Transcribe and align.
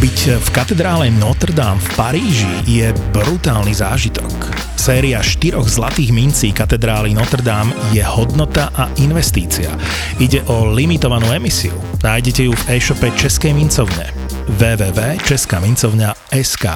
Byť 0.00 0.40
v 0.40 0.48
katedrále 0.56 1.12
Notre 1.12 1.52
Dame 1.52 1.76
v 1.76 1.88
Paríži 1.92 2.48
je 2.64 2.88
brutálny 3.12 3.76
zážitok. 3.76 4.32
Séria 4.72 5.20
štyroch 5.20 5.68
zlatých 5.68 6.08
mincí 6.16 6.56
katedrály 6.56 7.12
Notre 7.12 7.44
Dame 7.44 7.76
je 7.92 8.00
hodnota 8.00 8.72
a 8.72 8.88
investícia. 8.96 9.68
Ide 10.16 10.40
o 10.48 10.72
limitovanú 10.72 11.28
emisiu. 11.36 11.76
Nájdete 12.00 12.48
ju 12.48 12.56
v 12.56 12.80
e-shope 12.80 13.12
Českej 13.12 13.52
mincovne 13.52 14.19
www.českamincovňa.sk 14.50 16.66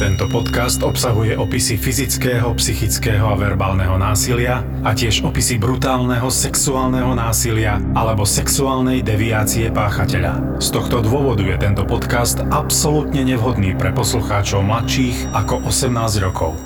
Tento 0.00 0.24
podcast 0.32 0.80
obsahuje 0.80 1.36
opisy 1.36 1.76
fyzického, 1.76 2.48
psychického 2.56 3.28
a 3.28 3.36
verbálneho 3.36 4.00
násilia 4.00 4.64
a 4.80 4.96
tiež 4.96 5.20
opisy 5.28 5.60
brutálneho 5.60 6.32
sexuálneho 6.32 7.12
násilia 7.12 7.76
alebo 7.92 8.24
sexuálnej 8.24 9.04
deviácie 9.04 9.68
páchateľa. 9.68 10.56
Z 10.64 10.72
tohto 10.72 11.04
dôvodu 11.04 11.44
je 11.44 11.60
tento 11.60 11.84
podcast 11.84 12.40
absolútne 12.40 13.20
nevhodný 13.20 13.76
pre 13.76 13.92
poslucháčov 13.92 14.64
mladších 14.64 15.28
ako 15.36 15.60
18 15.68 16.24
rokov. 16.24 16.56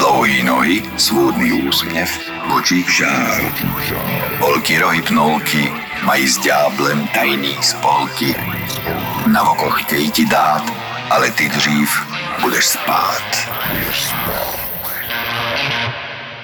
Dlouhý 0.00 0.42
nohy, 0.42 0.82
svůdný 0.96 1.52
úsměv, 1.68 2.08
v 2.48 2.52
očích 2.56 2.90
žár. 2.90 3.42
Holky 4.40 4.78
rohypnolky 4.78 5.70
mají 6.04 6.28
s 6.28 6.38
ďáblem 6.38 7.08
tajný 7.08 7.56
spolky. 7.60 8.34
Na 9.26 9.42
voko 9.42 9.70
chtějí 9.70 10.10
ti 10.10 10.24
dát, 10.26 10.64
ale 11.10 11.30
ty 11.30 11.48
dřív 11.48 12.06
budeš 12.40 12.64
spát. 12.66 13.24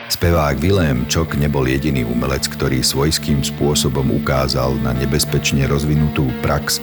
Spevák 0.08 0.58
Vilém 0.58 1.06
Čok 1.06 1.34
nebol 1.34 1.68
jediný 1.68 2.04
umelec, 2.04 2.44
ktorý 2.44 2.84
svojským 2.84 3.40
spôsobom 3.40 4.12
ukázal 4.20 4.76
na 4.84 4.92
nebezpečne 4.92 5.64
rozvinutú 5.64 6.28
prax 6.44 6.76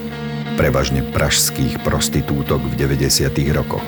prevažne 0.57 1.05
pražských 1.13 1.85
prostitútok 1.85 2.57
v 2.66 2.73
90. 2.82 3.30
rokoch. 3.54 3.85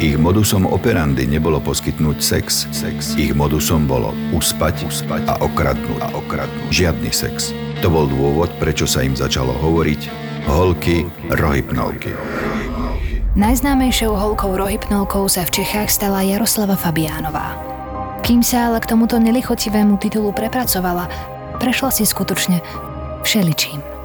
Ich 0.00 0.20
modusom 0.20 0.68
operandy 0.68 1.24
nebolo 1.24 1.60
poskytnúť 1.64 2.18
sex, 2.20 2.68
sex. 2.72 3.16
ich 3.16 3.32
modusom 3.32 3.88
bolo 3.88 4.12
uspať, 4.36 4.84
uspať 4.84 5.28
a 5.28 5.40
okradnúť 5.44 6.00
a 6.04 6.08
okradnúť. 6.20 6.68
Žiadny 6.68 7.12
sex. 7.12 7.56
To 7.80 7.88
bol 7.88 8.04
dôvod, 8.04 8.52
prečo 8.60 8.84
sa 8.84 9.00
im 9.00 9.16
začalo 9.16 9.56
hovoriť 9.56 10.00
holky 10.44 11.08
rohypnolky. 11.32 12.12
Najznámejšou 13.40 14.12
holkou 14.12 14.52
rohypnolkou 14.52 15.24
sa 15.32 15.48
v 15.48 15.62
Čechách 15.62 15.88
stala 15.88 16.20
Jaroslava 16.20 16.76
Fabiánová. 16.76 17.56
Kým 18.20 18.44
sa 18.44 18.68
ale 18.68 18.84
k 18.84 18.90
tomuto 18.92 19.16
nelichotivému 19.16 19.96
titulu 19.96 20.28
prepracovala, 20.36 21.08
prešla 21.56 21.88
si 21.88 22.04
skutočne 22.04 22.60
všeličím. 23.24 23.99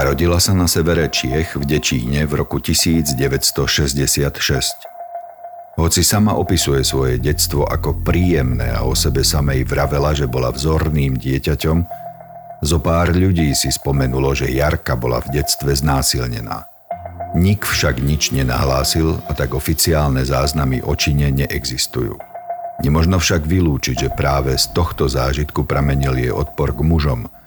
Narodila 0.00 0.40
sa 0.40 0.56
na 0.56 0.64
severe 0.64 1.12
Čiech 1.12 1.60
v 1.60 1.76
Dečíne 1.76 2.24
v 2.24 2.40
roku 2.40 2.56
1966. 2.56 4.00
Hoci 5.76 6.00
sama 6.00 6.40
opisuje 6.40 6.80
svoje 6.88 7.20
detstvo 7.20 7.68
ako 7.68 8.00
príjemné 8.00 8.72
a 8.72 8.88
o 8.88 8.96
sebe 8.96 9.20
samej 9.20 9.68
vravela, 9.68 10.16
že 10.16 10.24
bola 10.24 10.56
vzorným 10.56 11.20
dieťaťom, 11.20 11.84
zo 12.64 12.78
pár 12.80 13.12
ľudí 13.12 13.52
si 13.52 13.68
spomenulo, 13.68 14.32
že 14.32 14.48
Jarka 14.48 14.96
bola 14.96 15.20
v 15.20 15.36
detstve 15.36 15.76
znásilnená. 15.76 16.64
Nik 17.36 17.68
však 17.68 18.00
nič 18.00 18.32
nenahlásil 18.32 19.20
a 19.28 19.36
tak 19.36 19.52
oficiálne 19.52 20.24
záznamy 20.24 20.80
o 20.80 20.96
čine 20.96 21.28
neexistujú. 21.28 22.16
Nemožno 22.80 23.20
však 23.20 23.44
vylúčiť, 23.44 24.08
že 24.08 24.16
práve 24.16 24.56
z 24.56 24.64
tohto 24.72 25.12
zážitku 25.12 25.68
pramenil 25.68 26.16
jej 26.16 26.32
odpor 26.32 26.72
k 26.72 26.88
mužom– 26.88 27.28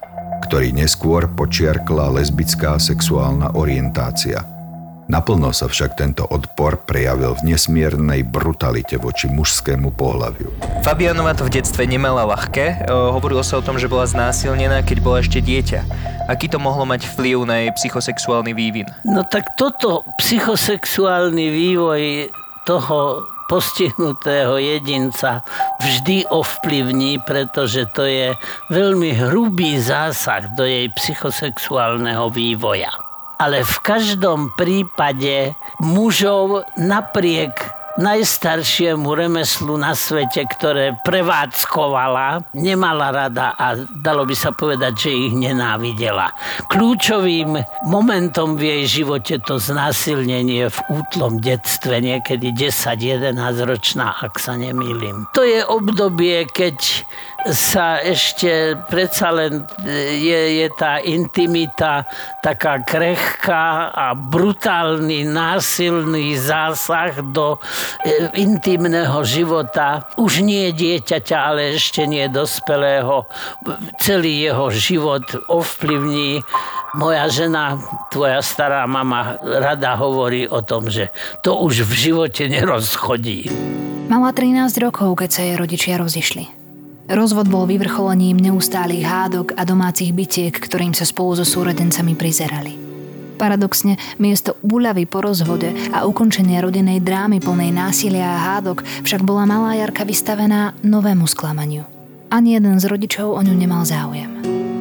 ktorý 0.44 0.76
neskôr 0.76 1.32
počiarkla 1.32 2.12
lesbická 2.20 2.76
sexuálna 2.76 3.56
orientácia. 3.56 4.44
Naplno 5.04 5.52
sa 5.52 5.68
však 5.68 6.00
tento 6.00 6.24
odpor 6.24 6.80
prejavil 6.88 7.36
v 7.36 7.54
nesmiernej 7.54 8.24
brutalite 8.24 8.96
voči 8.96 9.28
mužskému 9.28 9.92
pohľaviu. 9.92 10.48
Fabianova 10.84 11.36
to 11.36 11.44
v 11.44 11.60
detstve 11.60 11.84
nemala 11.84 12.24
ľahké. 12.24 12.88
Hovorilo 12.88 13.44
sa 13.44 13.60
o 13.60 13.66
tom, 13.66 13.76
že 13.76 13.92
bola 13.92 14.08
znásilnená, 14.08 14.80
keď 14.84 14.98
bola 15.04 15.20
ešte 15.20 15.44
dieťa. 15.44 15.84
Aký 16.32 16.48
to 16.48 16.56
mohlo 16.56 16.88
mať 16.88 17.04
vplyv 17.16 17.44
na 17.44 17.68
jej 17.68 17.72
psychosexuálny 17.76 18.56
vývin? 18.56 18.88
No 19.04 19.28
tak 19.28 19.60
toto 19.60 20.08
psychosexuálny 20.24 21.52
vývoj 21.52 22.32
toho 22.64 23.28
postihnutého 23.50 24.58
jedinca 24.58 25.44
vždy 25.82 26.28
ovplyvní, 26.32 27.20
pretože 27.24 27.86
to 27.92 28.08
je 28.08 28.34
veľmi 28.72 29.14
hrubý 29.14 29.80
zásah 29.80 30.48
do 30.56 30.64
jej 30.64 30.88
psychosexuálneho 30.94 32.32
vývoja. 32.32 32.92
Ale 33.42 33.66
v 33.66 33.76
každom 33.84 34.56
prípade 34.56 35.58
mužov 35.84 36.64
napriek 36.80 37.83
najstaršiemu 37.98 39.06
remeslu 39.14 39.78
na 39.78 39.94
svete, 39.94 40.46
ktoré 40.50 40.98
prevádzkovala, 41.06 42.54
nemala 42.58 43.14
rada 43.14 43.54
a 43.54 43.78
dalo 44.02 44.26
by 44.26 44.36
sa 44.36 44.50
povedať, 44.50 45.10
že 45.10 45.12
ich 45.14 45.34
nenávidela. 45.38 46.34
Kľúčovým 46.74 47.54
momentom 47.86 48.58
v 48.58 48.82
jej 48.82 49.04
živote 49.04 49.38
to 49.46 49.62
znásilnenie 49.62 50.70
v 50.74 50.80
útlom 50.90 51.38
detstve, 51.38 52.02
niekedy 52.02 52.50
10-11 52.56 53.38
ročná, 53.70 54.18
ak 54.18 54.42
sa 54.42 54.58
nemýlim. 54.58 55.30
To 55.38 55.46
je 55.46 55.62
obdobie, 55.62 56.50
keď 56.50 57.06
sa 57.52 58.00
ešte 58.00 58.80
predsa 58.88 59.28
len 59.36 59.68
e, 59.84 60.16
je, 60.16 60.42
je 60.64 60.68
tá 60.72 61.04
intimita 61.04 62.08
taká 62.40 62.80
krehká 62.88 63.92
a 63.92 64.16
brutálny, 64.16 65.28
násilný 65.28 66.40
zásah 66.40 67.20
do 67.20 67.60
e, 67.60 68.40
intimného 68.40 69.20
života. 69.28 70.08
Už 70.16 70.40
nie 70.40 70.72
dieťaťa, 70.72 71.38
ale 71.38 71.76
ešte 71.76 72.08
nie 72.08 72.32
dospelého. 72.32 73.28
Celý 74.00 74.48
jeho 74.48 74.72
život 74.72 75.28
ovplyvní. 75.52 76.40
Moja 76.96 77.26
žena, 77.28 77.82
tvoja 78.14 78.40
stará 78.40 78.86
mama, 78.86 79.36
rada 79.42 79.98
hovorí 79.98 80.46
o 80.48 80.62
tom, 80.62 80.88
že 80.88 81.10
to 81.42 81.58
už 81.60 81.90
v 81.90 81.92
živote 81.92 82.46
nerozchodí. 82.48 83.50
Mala 84.08 84.30
13 84.30 84.70
rokov, 84.78 85.18
keď 85.18 85.30
sa 85.34 85.42
jej 85.42 85.56
rodičia 85.58 85.98
rozišli. 85.98 86.63
Rozvod 87.04 87.52
bol 87.52 87.68
vyvrcholením 87.68 88.40
neustálých 88.40 89.04
hádok 89.04 89.48
a 89.60 89.68
domácich 89.68 90.16
bitiek, 90.16 90.56
ktorým 90.56 90.96
sa 90.96 91.04
spolu 91.04 91.36
so 91.36 91.44
súrodencami 91.44 92.16
prizerali. 92.16 92.80
Paradoxne, 93.36 94.00
miesto 94.24 94.56
úľavy 94.64 95.04
po 95.04 95.20
rozvode 95.20 95.68
a 95.92 96.08
ukončenia 96.08 96.64
rodinej 96.64 97.04
drámy 97.04 97.44
plnej 97.44 97.76
násilia 97.76 98.40
a 98.40 98.44
hádok 98.56 98.88
však 99.04 99.20
bola 99.20 99.44
malá 99.44 99.76
Jarka 99.76 100.08
vystavená 100.08 100.72
novému 100.80 101.28
sklamaniu. 101.28 101.84
Ani 102.32 102.56
jeden 102.56 102.80
z 102.80 102.88
rodičov 102.88 103.36
o 103.36 103.42
ňu 103.44 103.52
nemal 103.52 103.84
záujem. 103.84 104.32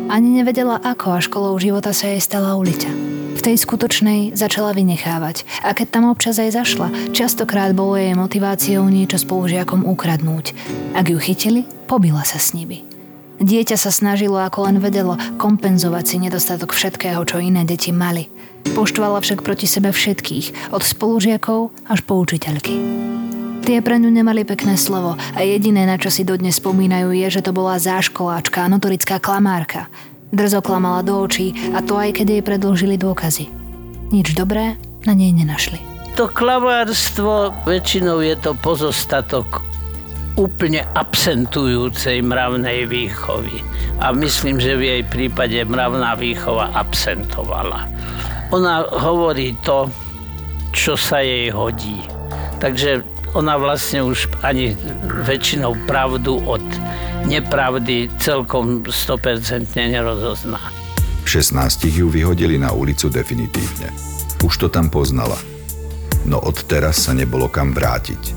Ani 0.06 0.38
nevedela, 0.38 0.78
ako 0.78 1.06
a 1.16 1.18
školou 1.18 1.58
života 1.58 1.90
sa 1.90 2.06
jej 2.06 2.22
stala 2.22 2.54
ulica 2.54 3.11
tej 3.42 3.58
skutočnej 3.58 4.38
začala 4.38 4.70
vynechávať 4.70 5.42
a 5.66 5.74
keď 5.74 5.86
tam 5.90 6.04
občas 6.06 6.38
aj 6.38 6.54
zašla, 6.54 6.88
častokrát 7.10 7.74
bolo 7.74 7.98
jej 7.98 8.14
motiváciou 8.14 8.86
niečo 8.86 9.18
spolužiakom 9.18 9.82
ukradnúť. 9.82 10.54
Ak 10.94 11.10
ju 11.10 11.18
chytili, 11.18 11.66
pobila 11.90 12.22
sa 12.22 12.38
s 12.38 12.54
nimi. 12.54 12.86
Dieťa 13.42 13.74
sa 13.74 13.90
snažilo, 13.90 14.38
ako 14.38 14.70
len 14.70 14.78
vedelo, 14.78 15.18
kompenzovať 15.42 16.04
si 16.06 16.16
nedostatok 16.22 16.70
všetkého, 16.70 17.18
čo 17.26 17.42
iné 17.42 17.66
deti 17.66 17.90
mali. 17.90 18.30
Poštvala 18.78 19.18
však 19.18 19.42
proti 19.42 19.66
sebe 19.66 19.90
všetkých, 19.90 20.70
od 20.70 20.86
spolužiakov 20.86 21.74
až 21.90 22.00
po 22.06 22.22
učiteľky. 22.22 22.78
Tie 23.66 23.78
pre 23.82 23.98
ňu 23.98 24.10
nemali 24.10 24.46
pekné 24.46 24.78
slovo 24.78 25.18
a 25.18 25.42
jediné, 25.42 25.82
na 25.82 25.98
čo 25.98 26.14
si 26.14 26.22
dodnes 26.22 26.62
spomínajú, 26.62 27.10
je, 27.10 27.26
že 27.38 27.42
to 27.42 27.50
bola 27.50 27.82
záškoláčka 27.82 28.62
a 28.62 28.70
notorická 28.70 29.18
klamárka– 29.18 29.90
Drzo 30.32 30.64
klamala 30.64 31.04
do 31.04 31.20
očí 31.20 31.52
a 31.76 31.84
to 31.84 32.00
aj 32.00 32.16
keď 32.16 32.26
jej 32.26 32.42
predložili 32.42 32.96
dôkazy. 32.96 33.52
Nič 34.08 34.32
dobré 34.32 34.80
na 35.04 35.12
nej 35.12 35.28
nenašli. 35.28 35.76
To 36.16 36.24
klamárstvo 36.28 37.52
väčšinou 37.68 38.24
je 38.24 38.36
to 38.40 38.56
pozostatok 38.56 39.60
úplne 40.40 40.88
absentujúcej 40.96 42.24
mravnej 42.24 42.88
výchovy. 42.88 43.60
A 44.00 44.16
myslím, 44.16 44.56
že 44.56 44.76
v 44.76 44.82
jej 44.88 45.02
prípade 45.04 45.60
mravná 45.68 46.16
výchova 46.16 46.72
absentovala. 46.80 47.84
Ona 48.56 48.88
hovorí 48.88 49.52
to, 49.60 49.92
čo 50.72 50.96
sa 50.96 51.20
jej 51.20 51.52
hodí. 51.52 52.00
Takže 52.56 53.04
ona 53.36 53.56
vlastne 53.60 54.04
už 54.04 54.28
ani 54.44 54.76
väčšinou 55.28 55.76
pravdu 55.84 56.40
od 56.44 56.64
nepravdy 57.26 58.10
celkom 58.18 58.82
100% 58.84 59.74
nerozozná. 59.74 60.60
V 61.22 61.28
16 61.28 61.86
ju 61.86 62.10
vyhodili 62.10 62.58
na 62.58 62.74
ulicu 62.74 63.06
definitívne. 63.06 63.94
Už 64.42 64.58
to 64.58 64.66
tam 64.66 64.90
poznala. 64.90 65.38
No 66.26 66.42
od 66.42 66.66
teraz 66.66 67.06
sa 67.06 67.14
nebolo 67.14 67.46
kam 67.46 67.70
vrátiť. 67.70 68.34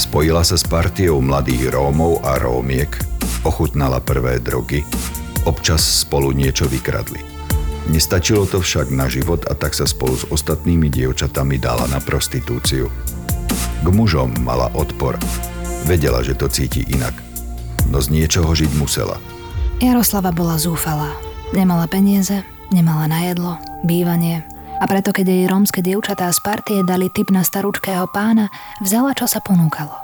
Spojila 0.00 0.40
sa 0.40 0.56
s 0.56 0.64
partiou 0.64 1.20
mladých 1.20 1.72
Rómov 1.72 2.24
a 2.24 2.40
Rómiek, 2.40 2.96
ochutnala 3.44 4.00
prvé 4.00 4.40
drogy, 4.40 4.80
občas 5.44 5.84
spolu 5.84 6.32
niečo 6.32 6.64
vykradli. 6.64 7.20
Nestačilo 7.92 8.46
to 8.46 8.62
však 8.62 8.94
na 8.94 9.10
život 9.10 9.44
a 9.50 9.58
tak 9.58 9.74
sa 9.74 9.84
spolu 9.84 10.14
s 10.14 10.24
ostatnými 10.30 10.88
dievčatami 10.88 11.58
dala 11.58 11.90
na 11.90 11.98
prostitúciu. 11.98 12.88
K 13.82 13.86
mužom 13.90 14.38
mala 14.40 14.70
odpor. 14.72 15.18
Vedela, 15.84 16.22
že 16.22 16.38
to 16.38 16.46
cíti 16.46 16.86
inak. 16.86 17.31
No 17.92 18.00
z 18.00 18.08
niečoho 18.08 18.56
žiť 18.56 18.72
musela. 18.80 19.20
Jaroslava 19.84 20.32
bola 20.32 20.56
zúfalá. 20.56 21.12
Nemala 21.52 21.84
peniaze, 21.84 22.40
nemala 22.72 23.04
na 23.04 23.28
jedlo, 23.28 23.60
bývanie, 23.84 24.48
a 24.82 24.84
preto 24.90 25.14
keď 25.14 25.26
jej 25.30 25.44
rómske 25.46 25.78
dievčatá 25.78 26.26
z 26.34 26.42
partie 26.42 26.82
dali 26.82 27.06
tip 27.06 27.30
na 27.30 27.46
starúčkého 27.46 28.10
pána, 28.10 28.50
vzala, 28.82 29.14
čo 29.14 29.30
sa 29.30 29.38
ponúkalo. 29.38 29.94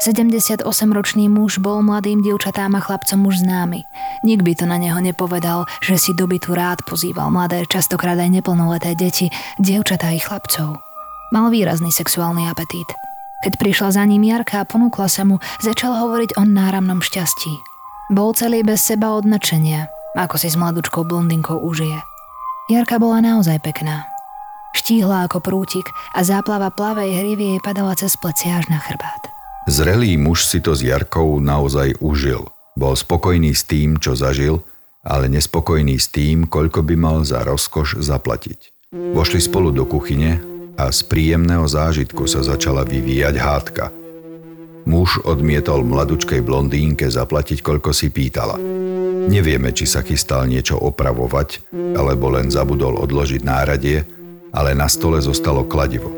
78-ročný 0.00 1.28
muž 1.28 1.60
bol 1.60 1.84
mladým 1.84 2.24
dievčatám 2.24 2.72
a 2.72 2.80
chlapcom 2.80 3.28
už 3.28 3.44
známy. 3.44 3.84
Nik 4.24 4.40
by 4.40 4.56
to 4.56 4.64
na 4.64 4.80
neho 4.80 4.96
nepovedal, 4.96 5.68
že 5.84 6.00
si 6.00 6.16
dobytu 6.16 6.56
rád 6.56 6.80
pozýval 6.88 7.28
mladé, 7.28 7.68
častokrát 7.68 8.16
aj 8.16 8.40
neplnoleté 8.40 8.96
deti, 8.96 9.28
dievčatá 9.60 10.08
i 10.16 10.20
chlapcov. 10.22 10.80
Mal 11.36 11.52
výrazný 11.52 11.92
sexuálny 11.92 12.48
apetít. 12.48 13.09
Keď 13.40 13.56
prišla 13.56 13.96
za 13.96 14.04
ním 14.04 14.28
Jarka 14.28 14.60
a 14.60 14.68
ponúkla 14.68 15.08
sa 15.08 15.24
mu, 15.24 15.40
začal 15.64 15.96
hovoriť 15.96 16.36
o 16.36 16.44
náramnom 16.44 17.00
šťastí. 17.00 17.56
Bol 18.12 18.36
celý 18.36 18.60
bez 18.60 18.84
seba 18.84 19.16
od 19.16 19.24
nadšenia, 19.24 19.88
ako 20.12 20.36
si 20.36 20.52
s 20.52 20.60
mladúčkou 20.60 21.08
blondinkou 21.08 21.56
užije. 21.56 22.04
Jarka 22.68 23.00
bola 23.00 23.24
naozaj 23.24 23.64
pekná. 23.64 24.04
Štíhla 24.76 25.24
ako 25.24 25.40
prútik 25.40 25.88
a 26.12 26.20
záplava 26.20 26.68
plavej 26.68 27.16
hrivy 27.16 27.56
jej 27.56 27.60
padala 27.64 27.96
cez 27.96 28.12
plecia 28.20 28.60
až 28.60 28.68
na 28.68 28.76
chrbát. 28.76 29.32
Zrelý 29.64 30.20
muž 30.20 30.44
si 30.44 30.60
to 30.60 30.76
s 30.76 30.84
Jarkou 30.84 31.40
naozaj 31.40 31.96
užil. 32.04 32.44
Bol 32.76 32.92
spokojný 32.92 33.56
s 33.56 33.64
tým, 33.64 33.96
čo 33.96 34.12
zažil, 34.20 34.60
ale 35.00 35.32
nespokojný 35.32 35.96
s 35.96 36.12
tým, 36.12 36.44
koľko 36.44 36.84
by 36.84 36.92
mal 36.92 37.24
za 37.24 37.40
rozkoš 37.40 38.04
zaplatiť. 38.04 38.92
Vošli 39.16 39.40
spolu 39.40 39.72
do 39.72 39.88
kuchyne 39.88 40.49
a 40.80 40.88
z 40.88 41.04
príjemného 41.04 41.68
zážitku 41.68 42.24
sa 42.24 42.40
začala 42.40 42.88
vyvíjať 42.88 43.36
hádka. 43.36 43.84
Muž 44.88 45.20
odmietol 45.28 45.84
mladučkej 45.84 46.40
blondínke 46.40 47.04
zaplatiť, 47.04 47.60
koľko 47.60 47.92
si 47.92 48.08
pýtala. 48.08 48.56
Nevieme, 49.28 49.76
či 49.76 49.84
sa 49.84 50.00
chystal 50.00 50.48
niečo 50.48 50.80
opravovať, 50.80 51.76
alebo 52.00 52.32
len 52.32 52.48
zabudol 52.48 52.96
odložiť 52.96 53.44
náradie, 53.44 54.08
ale 54.56 54.72
na 54.72 54.88
stole 54.88 55.20
zostalo 55.20 55.68
kladivo. 55.68 56.08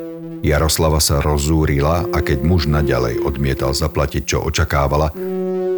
Jaroslava 0.47 1.03
sa 1.03 1.19
rozúrila 1.19 2.07
a 2.15 2.19
keď 2.23 2.47
muž 2.47 2.71
naďalej 2.71 3.19
odmietal 3.19 3.75
zaplatiť, 3.75 4.23
čo 4.23 4.39
očakávala, 4.47 5.11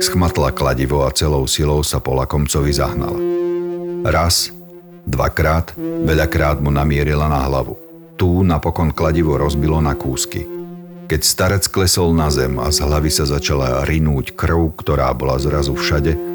schmatla 0.04 0.52
kladivo 0.52 1.08
a 1.08 1.12
celou 1.16 1.48
silou 1.48 1.80
sa 1.80 2.04
po 2.04 2.12
lakomcovi 2.12 2.72
zahnala. 2.72 3.16
Raz, 4.04 4.52
dvakrát, 5.08 5.72
veľakrát 6.04 6.60
mu 6.60 6.68
namierila 6.68 7.32
na 7.32 7.48
hlavu. 7.48 7.83
Tu 8.14 8.30
napokon 8.46 8.94
kladivo 8.94 9.34
rozbilo 9.34 9.82
na 9.82 9.98
kúsky. 9.98 10.46
Keď 11.10 11.20
starec 11.20 11.64
klesol 11.68 12.16
na 12.16 12.30
zem 12.32 12.56
a 12.56 12.72
z 12.72 12.80
hlavy 12.80 13.10
sa 13.12 13.28
začala 13.28 13.84
rinúť 13.84 14.32
krv, 14.32 14.72
ktorá 14.78 15.12
bola 15.12 15.36
zrazu 15.36 15.76
všade, 15.76 16.34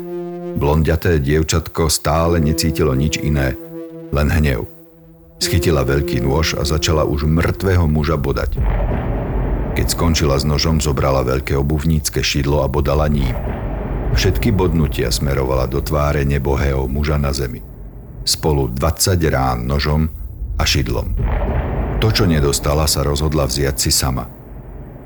Blondiaté 0.58 1.22
dievčatko 1.22 1.94
stále 1.94 2.42
necítilo 2.42 2.98
nič 2.98 3.22
iné, 3.22 3.54
len 4.10 4.28
hnev. 4.34 4.66
Schytila 5.40 5.86
veľký 5.86 6.20
nôž 6.26 6.58
a 6.58 6.66
začala 6.66 7.06
už 7.06 7.30
mŕtvého 7.30 7.86
muža 7.86 8.18
bodať. 8.18 8.58
Keď 9.78 9.88
skončila 9.88 10.36
s 10.36 10.44
nožom, 10.44 10.82
zobrala 10.84 11.24
veľké 11.24 11.56
obuvnícke 11.56 12.20
šidlo 12.20 12.66
a 12.66 12.68
bodala 12.68 13.08
ním. 13.08 13.32
Všetky 14.18 14.52
bodnutia 14.52 15.14
smerovala 15.14 15.70
do 15.70 15.80
tváre 15.80 16.26
nebohého 16.26 16.90
muža 16.90 17.22
na 17.22 17.32
zemi. 17.32 17.62
Spolu 18.26 18.68
20 18.68 19.16
rán 19.32 19.64
nožom 19.64 20.10
a 20.60 20.64
šidlom. 20.66 21.39
To, 22.00 22.08
čo 22.16 22.24
nedostala, 22.24 22.88
sa 22.88 23.04
rozhodla 23.04 23.44
vziať 23.44 23.76
si 23.76 23.92
sama. 23.92 24.32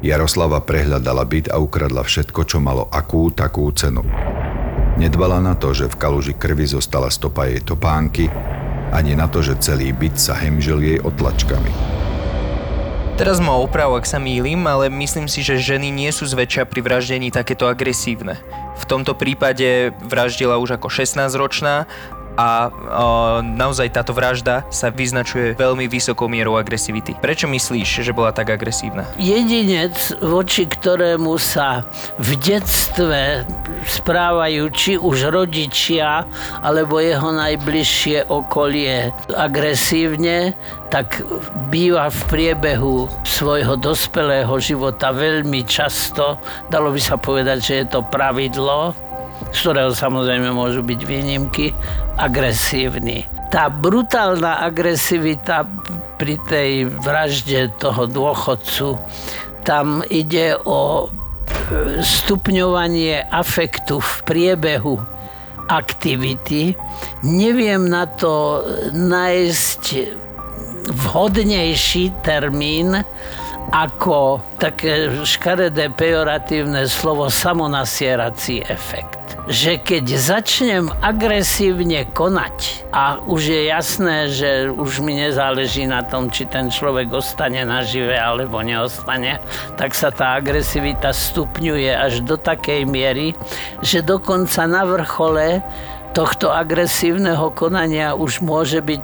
Jaroslava 0.05 0.61
prehľadala 0.61 1.25
byt 1.25 1.49
a 1.49 1.57
ukradla 1.57 2.05
všetko, 2.05 2.45
čo 2.45 2.61
malo 2.61 2.85
akú 2.93 3.33
takú 3.33 3.65
cenu. 3.73 4.05
Nedbala 5.01 5.41
na 5.41 5.57
to, 5.57 5.73
že 5.73 5.89
v 5.89 5.97
kaluži 5.97 6.37
krvi 6.37 6.69
zostala 6.69 7.09
stopa 7.09 7.49
jej 7.49 7.65
topánky, 7.65 8.29
ani 8.93 9.17
na 9.17 9.25
to, 9.25 9.41
že 9.41 9.57
celý 9.57 9.89
byt 9.89 10.21
sa 10.21 10.37
hemžil 10.37 10.77
jej 10.85 11.01
otlačkami. 11.01 11.73
Teraz 13.17 13.41
ma 13.41 13.57
oprav, 13.57 13.93
ak 13.97 14.05
sa 14.05 14.21
mýlim, 14.21 14.61
ale 14.69 14.89
myslím 14.93 15.25
si, 15.25 15.41
že 15.41 15.57
ženy 15.57 15.89
nie 15.89 16.13
sú 16.13 16.29
zväčša 16.29 16.69
pri 16.69 16.81
vraždení 16.85 17.33
takéto 17.33 17.65
agresívne. 17.65 18.37
V 18.77 18.85
tomto 18.85 19.17
prípade 19.17 19.97
vraždila 20.05 20.61
už 20.61 20.77
ako 20.77 20.93
16-ročná 20.93 21.89
a 22.33 22.69
o, 22.69 22.73
naozaj 23.41 23.93
táto 23.93 24.11
vražda 24.13 24.65
sa 24.73 24.89
vyznačuje 24.89 25.53
veľmi 25.53 25.85
vysokou 25.85 26.25
mierou 26.25 26.57
agresivity. 26.57 27.13
Prečo 27.21 27.45
myslíš, 27.45 28.05
že 28.05 28.15
bola 28.15 28.33
tak 28.33 28.49
agresívna? 28.49 29.05
Jedinec, 29.21 29.93
voči 30.21 30.65
ktorému 30.65 31.37
sa 31.37 31.85
v 32.17 32.37
detstve 32.41 33.45
správajú 33.85 34.63
či 34.73 34.97
už 34.97 35.29
rodičia, 35.29 36.25
alebo 36.61 36.97
jeho 36.97 37.29
najbližšie 37.33 38.29
okolie 38.29 39.13
agresívne, 39.33 40.57
tak 40.93 41.25
býva 41.73 42.13
v 42.13 42.19
priebehu 42.29 43.09
svojho 43.25 43.77
dospelého 43.81 44.53
života 44.61 45.09
veľmi 45.09 45.65
často, 45.65 46.37
dalo 46.69 46.93
by 46.93 47.01
sa 47.01 47.17
povedať, 47.17 47.57
že 47.61 47.73
je 47.81 47.85
to 47.97 48.05
pravidlo, 48.05 48.93
z 49.49 49.57
ktorého 49.57 49.89
samozrejme 49.89 50.53
môžu 50.53 50.85
byť 50.85 50.99
výnimky, 51.01 51.73
agresívny. 52.17 53.25
Tá 53.49 53.69
brutálna 53.69 54.65
agresivita 54.65 55.65
pri 56.17 56.37
tej 56.49 56.89
vražde 56.89 57.73
toho 57.77 58.09
dôchodcu, 58.09 58.97
tam 59.63 60.03
ide 60.11 60.57
o 60.67 61.07
e, 61.07 62.01
stupňovanie 62.03 63.23
afektu 63.31 64.03
v 64.03 64.13
priebehu 64.27 64.95
aktivity. 65.71 66.75
Neviem 67.23 67.87
na 67.87 68.03
to 68.05 68.65
nájsť 68.91 69.83
vhodnejší 70.91 72.11
termín, 72.27 72.99
ako 73.71 74.43
také 74.59 75.07
škaredé 75.23 75.87
pejoratívne 75.95 76.83
slovo 76.85 77.31
samonasierací 77.31 78.67
efekt 78.67 79.22
že 79.47 79.75
keď 79.75 80.05
začnem 80.15 80.85
agresívne 81.03 82.07
konať 82.07 82.87
a 82.95 83.19
už 83.27 83.41
je 83.51 83.61
jasné, 83.67 84.17
že 84.31 84.71
už 84.71 85.03
mi 85.03 85.19
nezáleží 85.19 85.83
na 85.83 85.99
tom, 85.99 86.31
či 86.31 86.47
ten 86.47 86.71
človek 86.71 87.11
ostane 87.11 87.59
nažive 87.67 88.15
alebo 88.15 88.63
neostane, 88.63 89.43
tak 89.75 89.91
sa 89.91 90.15
tá 90.15 90.39
agresivita 90.39 91.11
stupňuje 91.11 91.91
až 91.91 92.23
do 92.23 92.39
takej 92.39 92.87
miery, 92.87 93.35
že 93.83 93.99
dokonca 93.99 94.63
na 94.63 94.87
vrchole 94.87 95.59
tohto 96.15 96.53
agresívneho 96.53 97.51
konania 97.51 98.13
už 98.13 98.39
môže 98.45 98.79
byť 98.79 99.03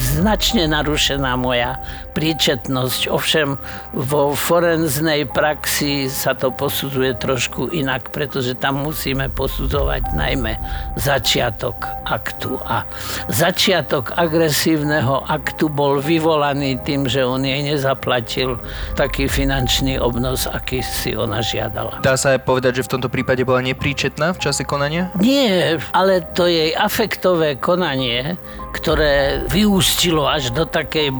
značne 0.00 0.70
narušená 0.70 1.34
moja 1.36 1.78
príčetnosť. 2.14 3.10
Ovšem 3.10 3.58
vo 3.94 4.32
forenznej 4.34 5.26
praxi 5.28 6.10
sa 6.10 6.34
to 6.34 6.50
posudzuje 6.50 7.14
trošku 7.18 7.70
inak, 7.70 8.10
pretože 8.10 8.58
tam 8.58 8.82
musíme 8.82 9.30
posudzovať 9.30 10.14
najmä 10.14 10.58
začiatok 10.98 11.86
aktu. 12.06 12.58
A 12.64 12.86
začiatok 13.30 14.14
agresívneho 14.16 15.22
aktu 15.26 15.70
bol 15.70 16.02
vyvolaný 16.02 16.80
tým, 16.82 17.06
že 17.06 17.22
on 17.22 17.44
jej 17.44 17.62
nezaplatil 17.62 18.58
taký 18.98 19.30
finančný 19.30 20.00
obnos, 20.00 20.50
aký 20.50 20.82
si 20.82 21.14
ona 21.14 21.44
žiadala. 21.44 22.00
Dá 22.02 22.18
sa 22.18 22.34
aj 22.34 22.42
povedať, 22.42 22.82
že 22.82 22.86
v 22.86 22.92
tomto 22.98 23.08
prípade 23.12 23.44
bola 23.46 23.62
nepríčetná 23.62 24.34
v 24.34 24.38
čase 24.42 24.62
konania? 24.66 25.10
Nie, 25.20 25.78
ale 25.92 26.24
to 26.34 26.46
jej 26.48 26.74
afektové 26.74 27.54
konanie, 27.58 28.38
ktoré 28.72 29.44
vyústilo 29.48 30.28
až 30.28 30.52
do 30.52 30.68
takej 30.68 31.12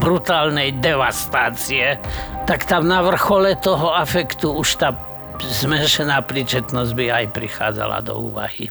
brutálnej 0.00 0.76
devastácie, 0.80 2.00
tak 2.44 2.68
tam 2.68 2.88
na 2.88 3.00
vrchole 3.04 3.56
toho 3.56 3.92
afektu 3.92 4.52
už 4.52 4.68
tá 4.80 4.92
zmenšená 5.40 6.20
príčetnosť 6.24 6.92
by 6.94 7.04
aj 7.10 7.24
prichádzala 7.34 7.98
do 8.04 8.14
úvahy. 8.30 8.70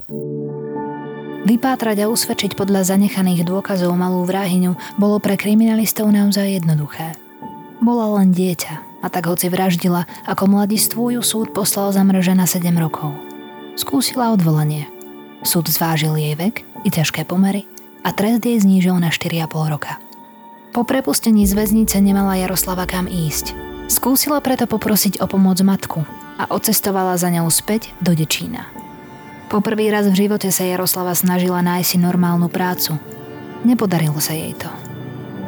Vypátrať 1.43 2.07
a 2.07 2.07
usvedčiť 2.07 2.55
podľa 2.55 2.87
zanechaných 2.87 3.43
dôkazov 3.43 3.91
malú 3.99 4.23
vrahyňu 4.23 4.95
bolo 4.95 5.19
pre 5.19 5.35
kriminalistov 5.35 6.07
naozaj 6.07 6.63
jednoduché. 6.63 7.19
Bola 7.83 8.15
len 8.21 8.31
dieťa 8.31 9.03
A 9.03 9.11
tak 9.11 9.27
hoci 9.27 9.51
vraždila, 9.51 10.07
ako 10.23 10.47
mladistvu 10.47 11.19
ju 11.19 11.21
súd 11.21 11.51
poslal 11.51 11.91
za 11.91 11.99
mreže 12.07 12.31
na 12.31 12.47
7 12.47 12.71
rokov. 12.79 13.11
Skúsila 13.75 14.31
odvolanie. 14.31 14.87
Súd 15.43 15.67
zvážil 15.67 16.15
jej 16.15 16.39
vek 16.39 16.63
i 16.87 16.89
ťažké 16.89 17.27
pomery 17.27 17.67
a 18.03 18.09
trest 18.11 18.43
jej 18.43 18.59
znížil 18.59 18.99
na 18.99 19.09
4,5 19.09 19.47
roka. 19.71 19.97
Po 20.75 20.83
prepustení 20.83 21.47
z 21.47 21.55
väznice 21.55 22.03
nemala 22.03 22.35
Jaroslava 22.35 22.83
kam 22.83 23.07
ísť. 23.07 23.55
Skúsila 23.87 24.43
preto 24.43 24.67
poprosiť 24.67 25.23
o 25.23 25.29
pomoc 25.29 25.59
matku 25.63 26.03
a 26.37 26.49
odcestovala 26.51 27.15
za 27.15 27.31
ňou 27.31 27.47
späť 27.47 27.95
do 28.03 28.11
Dečína. 28.11 28.67
Po 29.53 29.61
prvý 29.61 29.93
raz 29.93 30.09
v 30.09 30.25
živote 30.25 30.49
sa 30.49 30.65
Jaroslava 30.65 31.13
snažila 31.13 31.61
nájsť 31.61 31.87
si 31.87 31.97
normálnu 32.01 32.49
prácu. 32.49 32.97
Nepodarilo 33.61 34.17
sa 34.17 34.33
jej 34.33 34.57
to. 34.57 34.65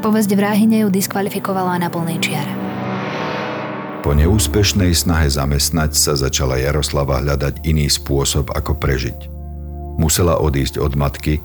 Povesť 0.06 0.38
vráhyne 0.38 0.86
ju 0.86 0.94
diskvalifikovala 0.94 1.82
na 1.82 1.90
plnej 1.90 2.22
čiare. 2.22 2.54
Po 4.06 4.14
neúspešnej 4.14 4.94
snahe 4.94 5.26
zamestnať 5.26 5.98
sa 5.98 6.14
začala 6.14 6.62
Jaroslava 6.62 7.26
hľadať 7.26 7.66
iný 7.66 7.90
spôsob, 7.90 8.54
ako 8.54 8.78
prežiť. 8.78 9.18
Musela 9.98 10.38
odísť 10.38 10.78
od 10.78 10.94
matky, 10.94 11.42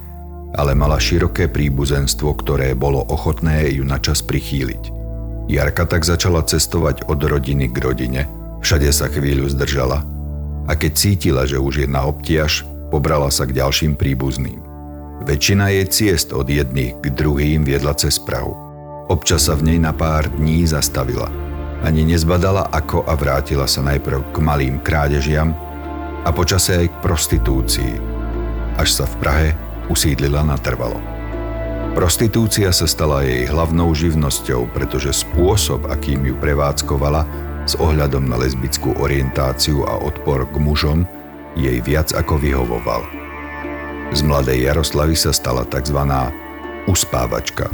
ale 0.54 0.74
mala 0.74 0.98
široké 0.98 1.46
príbuzenstvo, 1.46 2.34
ktoré 2.38 2.74
bolo 2.74 3.06
ochotné 3.06 3.70
ju 3.70 3.86
na 3.86 3.98
čas 4.02 4.22
prichýliť. 4.22 4.92
Jarka 5.50 5.86
tak 5.86 6.06
začala 6.06 6.46
cestovať 6.46 7.10
od 7.10 7.20
rodiny 7.22 7.70
k 7.70 7.76
rodine, 7.82 8.22
všade 8.62 8.90
sa 8.90 9.10
chvíľu 9.10 9.50
zdržala 9.50 10.06
a 10.68 10.72
keď 10.78 10.92
cítila, 10.94 11.42
že 11.48 11.58
už 11.58 11.82
je 11.82 11.88
na 11.90 12.06
obtiaž, 12.06 12.62
pobrala 12.94 13.32
sa 13.34 13.48
k 13.48 13.58
ďalším 13.58 13.98
príbuzným. 13.98 14.62
Väčšina 15.26 15.74
jej 15.74 15.86
ciest 15.90 16.30
od 16.30 16.46
jedných 16.46 16.96
k 17.02 17.06
druhým 17.12 17.66
viedla 17.66 17.92
cez 17.98 18.16
Prahu. 18.16 18.54
Občas 19.10 19.50
sa 19.50 19.58
v 19.58 19.74
nej 19.74 19.78
na 19.82 19.90
pár 19.90 20.30
dní 20.30 20.62
zastavila– 20.64 21.26
ani 21.80 22.04
nezbadala 22.04 22.68
ako 22.68 23.08
a 23.08 23.16
vrátila 23.16 23.64
sa 23.64 23.80
najprv 23.80 24.36
k 24.36 24.36
malým 24.44 24.76
krádežiam 24.84 25.56
a 26.24 26.28
počase 26.28 26.76
aj 26.76 26.86
k 26.92 27.00
prostitúcii, 27.00 27.92
až 28.76 28.88
sa 29.00 29.04
v 29.08 29.14
Prahe 29.20 29.50
usídlila 29.90 30.46
natrvalo. 30.46 30.96
Prostitúcia 31.90 32.70
sa 32.70 32.86
stala 32.86 33.26
jej 33.26 33.50
hlavnou 33.50 33.90
živnosťou, 33.90 34.70
pretože 34.70 35.26
spôsob, 35.26 35.90
akým 35.90 36.22
ju 36.22 36.38
prevádzkovala 36.38 37.26
s 37.66 37.74
ohľadom 37.74 38.30
na 38.30 38.38
lesbickú 38.38 38.94
orientáciu 39.02 39.82
a 39.82 39.98
odpor 39.98 40.46
k 40.46 40.56
mužom, 40.62 41.02
jej 41.58 41.82
viac 41.82 42.14
ako 42.14 42.38
vyhovoval. 42.38 43.02
Z 44.14 44.22
mladej 44.22 44.70
Jaroslavy 44.70 45.18
sa 45.18 45.34
stala 45.34 45.66
tzv. 45.66 45.98
uspávačka, 46.86 47.66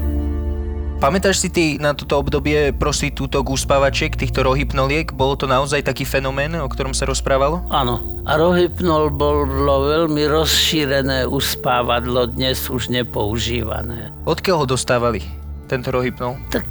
Pamätáš 0.97 1.45
si 1.45 1.53
ty 1.53 1.65
na 1.77 1.93
toto 1.93 2.17
obdobie 2.17 2.73
prostitútok, 2.73 3.53
uspávačiek, 3.53 4.17
týchto 4.17 4.41
rohypnoliek? 4.41 5.13
Bolo 5.13 5.37
to 5.37 5.45
naozaj 5.45 5.85
taký 5.85 6.09
fenomén, 6.09 6.57
o 6.57 6.65
ktorom 6.65 6.97
sa 6.97 7.05
rozprávalo? 7.05 7.61
Áno. 7.69 8.01
A 8.25 8.41
rohypnol 8.41 9.13
bolo 9.13 9.45
veľmi 9.93 10.25
rozšírené 10.25 11.29
uspávadlo, 11.29 12.33
dnes 12.33 12.65
už 12.73 12.89
nepoužívané. 12.89 14.09
Odkiaľ 14.25 14.65
ho 14.65 14.67
dostávali, 14.73 15.21
tento 15.69 15.93
rohypnol? 15.93 16.41
Tak 16.49 16.65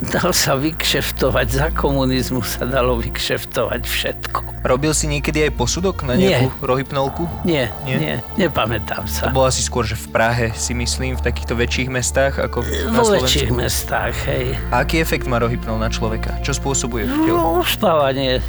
dal 0.00 0.32
sa 0.32 0.56
vykšeftovať, 0.56 1.46
za 1.52 1.68
komunizmu 1.72 2.40
sa 2.40 2.64
dalo 2.64 2.96
vykšeftovať 2.96 3.82
všetko. 3.84 4.38
Robil 4.64 4.96
si 4.96 5.10
niekedy 5.10 5.48
aj 5.48 5.52
posudok 5.58 6.06
na 6.08 6.16
nejakú 6.16 6.48
nie. 6.48 6.64
rohypnolku? 6.64 7.22
Nie, 7.44 7.68
nie, 7.84 7.96
nie, 7.98 8.16
nepamätám 8.40 9.04
sa. 9.04 9.28
To 9.28 9.36
bolo 9.36 9.52
asi 9.52 9.60
skôr, 9.60 9.84
že 9.84 9.98
v 9.98 10.08
Prahe 10.14 10.46
si 10.56 10.72
myslím, 10.72 11.18
v 11.18 11.22
takýchto 11.24 11.52
väčších 11.58 11.90
mestách 11.92 12.40
ako 12.40 12.64
na 12.88 13.00
Vo 13.02 13.12
väčších 13.12 13.50
mestách, 13.52 14.16
hej. 14.30 14.56
A 14.72 14.86
aký 14.86 15.02
efekt 15.02 15.28
má 15.28 15.36
rohypnol 15.42 15.76
na 15.76 15.92
človeka? 15.92 16.40
Čo 16.40 16.56
spôsobuje 16.56 17.04
v 17.04 17.12
telu? 17.28 17.36
No, 17.36 17.60
uspávanie. 17.60 18.40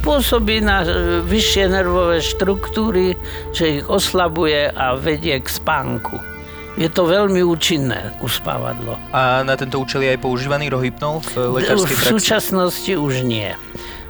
Spôsobí 0.00 0.60
na 0.60 0.84
vyššie 1.24 1.70
nervové 1.70 2.20
štruktúry, 2.20 3.16
že 3.54 3.80
ich 3.80 3.84
oslabuje 3.86 4.68
a 4.74 4.98
vedie 4.98 5.38
k 5.38 5.48
spánku. 5.48 6.31
Je 6.80 6.88
to 6.88 7.04
veľmi 7.04 7.44
účinné 7.44 8.16
uspávadlo. 8.24 8.96
A 9.12 9.44
na 9.44 9.54
tento 9.60 9.76
účel 9.76 10.08
je 10.08 10.16
aj 10.16 10.20
používaný 10.24 10.72
rohypnol 10.72 11.20
v 11.20 11.60
lekárskej 11.60 11.96
praxi? 12.00 12.08
V 12.08 12.14
súčasnosti 12.16 12.92
už 12.96 13.14
nie. 13.28 13.52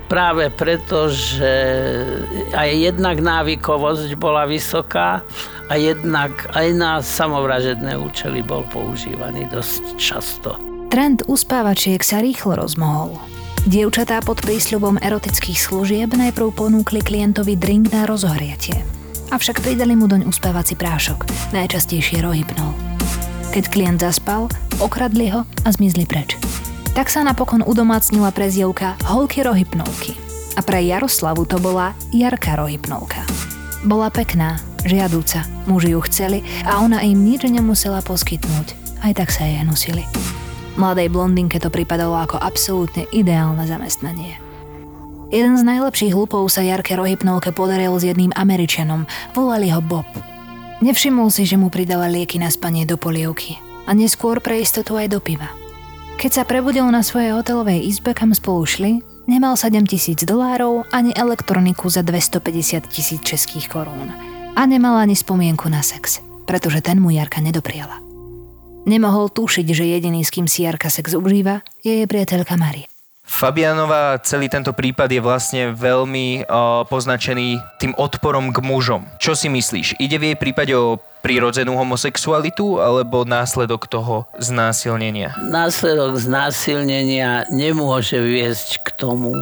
Práve 0.07 0.53
preto, 0.53 1.11
že 1.11 1.51
aj 2.55 2.69
jednak 2.71 3.17
návykovosť 3.19 4.15
bola 4.15 4.47
vysoká 4.47 5.27
a 5.67 5.75
jednak 5.75 6.53
aj 6.55 6.69
na 6.77 6.93
samovražedné 7.01 7.99
účely 7.99 8.45
bol 8.45 8.63
používaný 8.71 9.49
dosť 9.51 9.83
často. 9.99 10.55
Trend 10.93 11.25
uspávačiek 11.27 12.05
sa 12.05 12.21
rýchlo 12.21 12.61
rozmohol. 12.61 13.17
Dievčatá 13.65 14.21
pod 14.21 14.39
prísľubom 14.45 15.01
erotických 15.01 15.59
služieb 15.59 16.13
najprv 16.13 16.53
ponúkli 16.53 17.01
klientovi 17.01 17.57
drink 17.57 17.91
na 17.91 18.05
rozohriatie 18.05 19.02
avšak 19.33 19.65
pridali 19.65 19.97
mu 19.97 20.05
doň 20.05 20.29
uspávací 20.29 20.77
prášok, 20.77 21.25
najčastejšie 21.57 22.21
rohypnol. 22.21 22.77
Keď 23.57 23.65
klient 23.73 24.01
zaspal, 24.05 24.53
okradli 24.77 25.33
ho 25.33 25.49
a 25.65 25.69
zmizli 25.73 26.05
preč. 26.05 26.37
Tak 26.93 27.09
sa 27.09 27.25
napokon 27.25 27.65
udomácnila 27.65 28.29
prezivka 28.37 29.01
holky 29.09 29.41
rohypnovky. 29.41 30.13
A 30.53 30.61
pre 30.61 30.85
Jaroslavu 30.85 31.49
to 31.49 31.57
bola 31.57 31.97
Jarka 32.13 32.61
rohypnovka. 32.61 33.25
Bola 33.89 34.13
pekná, 34.13 34.61
žiadúca, 34.85 35.49
muži 35.65 35.97
ju 35.97 36.01
chceli 36.05 36.45
a 36.69 36.85
ona 36.85 37.01
im 37.01 37.25
nič 37.25 37.49
nemusela 37.49 38.05
poskytnúť. 38.05 39.01
Aj 39.01 39.17
tak 39.17 39.33
sa 39.33 39.49
jej 39.49 39.65
nosili. 39.65 40.05
Mladej 40.77 41.09
blondinke 41.09 41.57
to 41.57 41.73
pripadalo 41.73 42.21
ako 42.21 42.37
absolútne 42.37 43.09
ideálne 43.09 43.65
zamestnanie. 43.65 44.42
Jeden 45.33 45.57
z 45.57 45.65
najlepších 45.65 46.13
hlupov 46.13 46.45
sa 46.53 46.61
Jarke 46.61 46.93
Rohypnolke 46.93 47.57
podaril 47.57 47.97
s 47.97 48.05
jedným 48.05 48.37
Američanom. 48.37 49.09
Volali 49.33 49.73
ho 49.73 49.81
Bob. 49.81 50.05
Nevšimol 50.85 51.33
si, 51.33 51.49
že 51.49 51.57
mu 51.57 51.73
pridala 51.73 52.05
lieky 52.13 52.37
na 52.37 52.53
spanie 52.53 52.85
do 52.85 53.01
polievky 53.01 53.57
a 53.89 53.97
neskôr 53.97 54.45
pre 54.45 54.61
istotu 54.61 54.93
aj 55.01 55.09
do 55.09 55.25
piva. 55.25 55.49
Keď 56.21 56.31
sa 56.37 56.45
prebudil 56.45 56.85
na 56.93 57.01
svojej 57.01 57.33
hotelovej 57.33 57.81
izbe, 57.81 58.13
kam 58.13 58.37
spolu 58.37 58.69
šli, 58.69 58.93
nemal 59.25 59.57
7 59.57 59.89
tisíc 59.89 60.21
dolárov 60.21 60.85
ani 60.93 61.17
elektroniku 61.17 61.89
za 61.89 62.05
250 62.05 62.93
tisíc 62.93 63.25
českých 63.25 63.73
korún. 63.73 64.13
A 64.53 64.69
nemal 64.69 65.01
ani 65.01 65.17
spomienku 65.17 65.65
na 65.73 65.81
sex, 65.81 66.21
pretože 66.45 66.85
ten 66.85 67.01
mu 67.01 67.09
Jarka 67.09 67.41
nedopriala. 67.41 68.05
Nemohol 68.85 69.33
tušiť, 69.33 69.65
že 69.65 69.97
jediný, 69.97 70.21
s 70.21 70.29
kým 70.29 70.45
si 70.45 70.69
Jarka 70.69 70.93
sex 70.93 71.17
užíva, 71.17 71.65
je 71.81 72.05
jej 72.05 72.07
priateľka 72.11 72.61
Marie. 72.61 72.92
Fabianova, 73.33 74.21
celý 74.21 74.53
tento 74.53 74.77
prípad 74.77 75.09
je 75.09 75.25
vlastne 75.25 75.63
veľmi 75.73 76.45
uh, 76.45 76.85
poznačený 76.85 77.57
tým 77.81 77.97
odporom 77.97 78.53
k 78.53 78.61
mužom. 78.61 79.09
Čo 79.17 79.33
si 79.33 79.49
myslíš? 79.49 79.97
Ide 79.97 80.21
v 80.21 80.27
jej 80.29 80.37
prípade 80.37 80.77
o 80.77 81.01
prírodzenú 81.25 81.81
homosexualitu 81.81 82.77
alebo 82.77 83.25
následok 83.25 83.89
toho 83.89 84.29
znásilnenia? 84.37 85.33
Následok 85.49 86.21
znásilnenia 86.21 87.49
nemôže 87.49 88.21
viesť 88.21 88.85
k 88.85 88.89
tomu, 89.01 89.33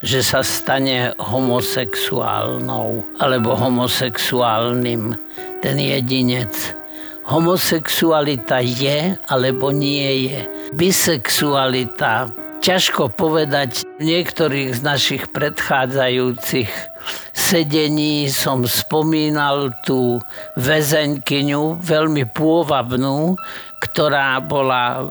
že 0.00 0.24
sa 0.24 0.40
stane 0.40 1.12
homosexuálnou 1.20 3.04
alebo 3.20 3.52
homosexuálnym 3.52 5.12
ten 5.60 5.76
jedinec. 5.76 6.56
Homosexualita 7.28 8.64
je 8.64 9.20
alebo 9.28 9.76
nie 9.76 10.32
je. 10.32 10.40
Bisexualita 10.72 12.45
ťažko 12.60 13.12
povedať. 13.12 13.84
Niektorých 13.98 14.76
z 14.76 14.80
našich 14.84 15.22
predchádzajúcich 15.32 16.70
sedení 17.36 18.26
som 18.26 18.66
spomínal 18.66 19.70
tú 19.86 20.18
väzenkyňu, 20.58 21.78
veľmi 21.78 22.26
pôvabnú, 22.34 23.38
ktorá 23.76 24.40
bola 24.42 25.06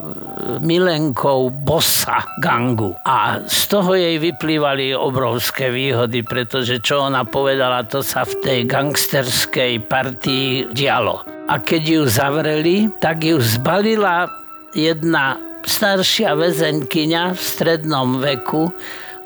milenkou 0.59 1.53
bossa 1.53 2.25
gangu. 2.41 2.97
A 3.05 3.39
z 3.45 3.61
toho 3.71 3.93
jej 3.95 4.17
vyplývali 4.19 4.91
obrovské 4.91 5.69
výhody, 5.71 6.25
pretože 6.25 6.81
čo 6.81 7.07
ona 7.07 7.23
povedala, 7.23 7.85
to 7.85 8.01
sa 8.01 8.25
v 8.25 8.35
tej 8.41 8.59
gangsterskej 8.67 9.85
partii 9.85 10.73
dialo. 10.73 11.23
A 11.45 11.61
keď 11.61 11.81
ju 11.85 12.01
zavreli, 12.09 12.89
tak 12.97 13.21
ju 13.21 13.37
zbalila 13.37 14.25
jedna 14.73 15.37
staršia 15.69 16.37
väzenkyňa 16.37 17.33
v 17.33 17.41
strednom 17.41 18.21
veku 18.21 18.69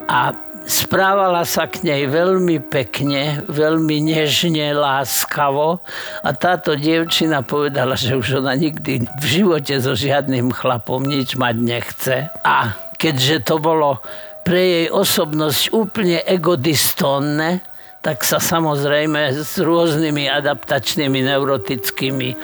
a 0.10 0.34
správala 0.70 1.46
sa 1.46 1.66
k 1.66 1.82
nej 1.82 2.06
veľmi 2.06 2.62
pekne, 2.70 3.42
veľmi 3.50 4.06
nežne, 4.06 4.74
láskavo 4.78 5.82
a 6.22 6.30
táto 6.38 6.78
dievčina 6.78 7.42
povedala, 7.42 7.98
že 7.98 8.14
už 8.14 8.46
ona 8.46 8.54
nikdy 8.54 9.06
v 9.06 9.26
živote 9.26 9.74
so 9.82 9.98
žiadnym 9.98 10.54
chlapom 10.54 11.02
nič 11.02 11.34
mať 11.36 11.56
nechce. 11.58 12.16
A 12.46 12.78
keďže 13.02 13.50
to 13.50 13.58
bolo 13.58 14.02
pre 14.46 14.62
jej 14.62 14.88
osobnosť 14.90 15.74
úplne 15.74 16.22
egodistónne, 16.26 17.62
tak 18.00 18.24
sa 18.24 18.40
samozrejme 18.40 19.36
s 19.36 19.60
rôznymi 19.60 20.32
adaptačnými 20.32 21.20
neurotickými 21.20 22.30
e, 22.32 22.36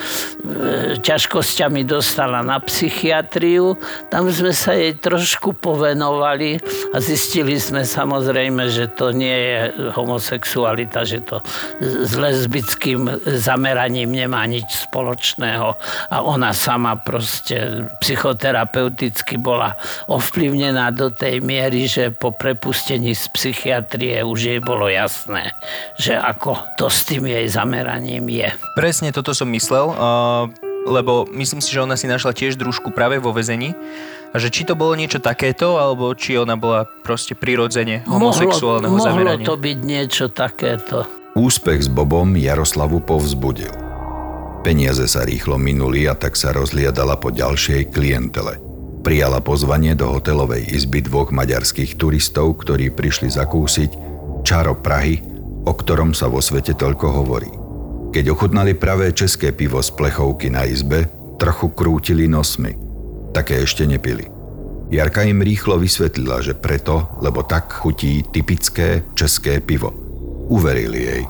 ťažkosťami 1.00 1.88
dostala 1.88 2.44
na 2.44 2.60
psychiatriu. 2.60 3.80
Tam 4.12 4.28
sme 4.28 4.52
sa 4.52 4.76
jej 4.76 5.00
trošku 5.00 5.56
povenovali 5.56 6.60
a 6.92 7.00
zistili 7.00 7.56
sme 7.56 7.88
samozrejme, 7.88 8.68
že 8.68 8.92
to 8.92 9.16
nie 9.16 9.32
je 9.32 9.60
homosexualita, 9.96 11.08
že 11.08 11.24
to 11.24 11.40
s 11.80 12.12
lesbickým 12.20 13.08
zameraním 13.24 14.12
nemá 14.12 14.44
nič 14.44 14.88
spoločného 14.92 15.80
a 16.12 16.18
ona 16.20 16.52
sama 16.52 17.00
proste 17.00 17.88
psychoterapeuticky 18.04 19.40
bola 19.40 19.80
ovplyvnená 20.12 20.92
do 20.92 21.12
tej 21.12 21.40
miery, 21.40 21.88
že 21.88 22.12
po 22.12 22.36
prepustení 22.36 23.16
z 23.16 23.26
psychiatrie 23.32 24.20
už 24.26 24.40
jej 24.56 24.60
bolo 24.60 24.90
jasné, 24.90 25.45
že 26.00 26.16
ako 26.16 26.76
to 26.80 26.88
s 26.88 27.08
tým 27.08 27.28
jej 27.30 27.46
zameraním 27.50 28.26
je. 28.30 28.50
Presne 28.78 29.12
toto 29.12 29.34
som 29.34 29.50
myslel, 29.52 29.92
lebo 30.86 31.26
myslím 31.34 31.60
si, 31.60 31.74
že 31.74 31.82
ona 31.82 31.98
si 31.98 32.06
našla 32.06 32.32
tiež 32.36 32.58
družku 32.62 32.94
práve 32.94 33.18
vo 33.18 33.34
väzení 33.34 33.74
a 34.32 34.38
že 34.38 34.52
či 34.52 34.68
to 34.68 34.76
bolo 34.76 34.94
niečo 34.94 35.24
takéto, 35.24 35.80
alebo 35.80 36.12
či 36.14 36.36
ona 36.36 36.60
bola 36.60 36.84
proste 36.84 37.34
prirodzene 37.34 38.04
homosexuálneho 38.06 38.94
mohlo, 38.94 39.06
zamerania. 39.08 39.42
Mohlo 39.42 39.50
to 39.50 39.56
byť 39.58 39.78
niečo 39.82 40.26
takéto. 40.30 40.98
Úspech 41.36 41.88
s 41.88 41.90
Bobom 41.90 42.36
Jaroslavu 42.36 43.04
povzbudil. 43.04 43.72
Peniaze 44.64 45.06
sa 45.06 45.22
rýchlo 45.24 45.62
minuli 45.62 46.10
a 46.10 46.18
tak 46.18 46.34
sa 46.34 46.50
rozliadala 46.50 47.22
po 47.22 47.30
ďalšej 47.30 47.94
klientele. 47.94 48.58
Prijala 49.06 49.38
pozvanie 49.38 49.94
do 49.94 50.10
hotelovej 50.10 50.66
izby 50.66 51.06
dvoch 51.06 51.30
maďarských 51.30 51.94
turistov, 51.94 52.58
ktorí 52.66 52.90
prišli 52.90 53.30
zakúsiť 53.30 53.90
čaro 54.42 54.74
Prahy 54.74 55.35
o 55.66 55.74
ktorom 55.74 56.14
sa 56.14 56.30
vo 56.30 56.40
svete 56.40 56.78
toľko 56.78 57.08
hovorí. 57.10 57.50
Keď 58.14 58.26
ochutnali 58.32 58.78
pravé 58.78 59.12
české 59.12 59.52
pivo 59.52 59.82
z 59.82 59.92
plechovky 59.92 60.48
na 60.54 60.64
izbe, 60.64 61.10
trochu 61.36 61.74
krútili 61.74 62.30
nosmi. 62.32 62.78
Také 63.36 63.66
ešte 63.66 63.84
nepili. 63.84 64.24
Jarka 64.88 65.26
im 65.26 65.42
rýchlo 65.42 65.82
vysvetlila, 65.82 66.40
že 66.46 66.56
preto, 66.56 67.20
lebo 67.20 67.44
tak 67.44 67.74
chutí 67.74 68.24
typické 68.24 69.04
české 69.18 69.60
pivo. 69.60 69.92
Uverili 70.48 71.02
jej. 71.02 71.24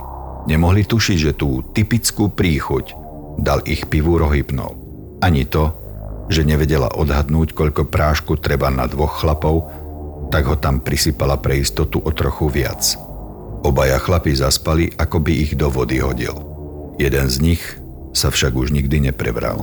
Nemohli 0.45 0.85
tušiť, 0.85 1.17
že 1.17 1.33
tú 1.33 1.65
typickú 1.73 2.29
príchuť 2.29 2.93
dal 3.41 3.65
ich 3.65 3.89
pivu 3.89 4.21
rohypnov. 4.21 4.77
Ani 5.23 5.47
to, 5.49 5.73
že 6.29 6.45
nevedela 6.45 6.91
odhadnúť, 6.93 7.57
koľko 7.57 7.89
prášku 7.89 8.37
treba 8.37 8.69
na 8.69 8.85
dvoch 8.85 9.23
chlapov, 9.23 9.65
tak 10.29 10.45
ho 10.45 10.59
tam 10.59 10.83
prisypala 10.83 11.39
pre 11.41 11.63
istotu 11.63 11.97
o 11.97 12.11
trochu 12.13 12.51
viac– 12.51 12.83
Obaja 13.65 13.97
chlapi 13.97 14.37
zaspali, 14.37 14.93
ako 14.93 15.25
by 15.25 15.33
ich 15.33 15.57
do 15.57 15.73
vody 15.73 15.97
hodil. 15.97 16.37
Jeden 17.01 17.25
z 17.33 17.41
nich 17.41 17.63
sa 18.13 18.29
však 18.29 18.53
už 18.53 18.69
nikdy 18.69 19.09
neprebral. 19.09 19.57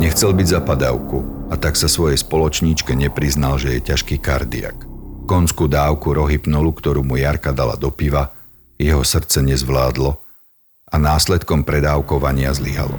Nechcel 0.00 0.32
byť 0.32 0.46
za 0.48 0.60
padávku 0.64 1.52
a 1.52 1.60
tak 1.60 1.76
sa 1.76 1.92
svojej 1.92 2.16
spoločníčke 2.16 2.96
nepriznal, 2.96 3.60
že 3.60 3.76
je 3.76 3.92
ťažký 3.92 4.16
kardiak. 4.24 4.80
Konskú 5.28 5.68
dávku 5.68 6.16
rohypnolu, 6.16 6.72
ktorú 6.72 7.04
mu 7.04 7.20
Jarka 7.20 7.52
dala 7.52 7.76
do 7.76 7.92
piva, 7.92 8.32
jeho 8.80 9.04
srdce 9.04 9.44
nezvládlo 9.44 10.16
a 10.88 10.96
následkom 10.96 11.68
predávkovania 11.68 12.56
zlyhalo. 12.56 12.96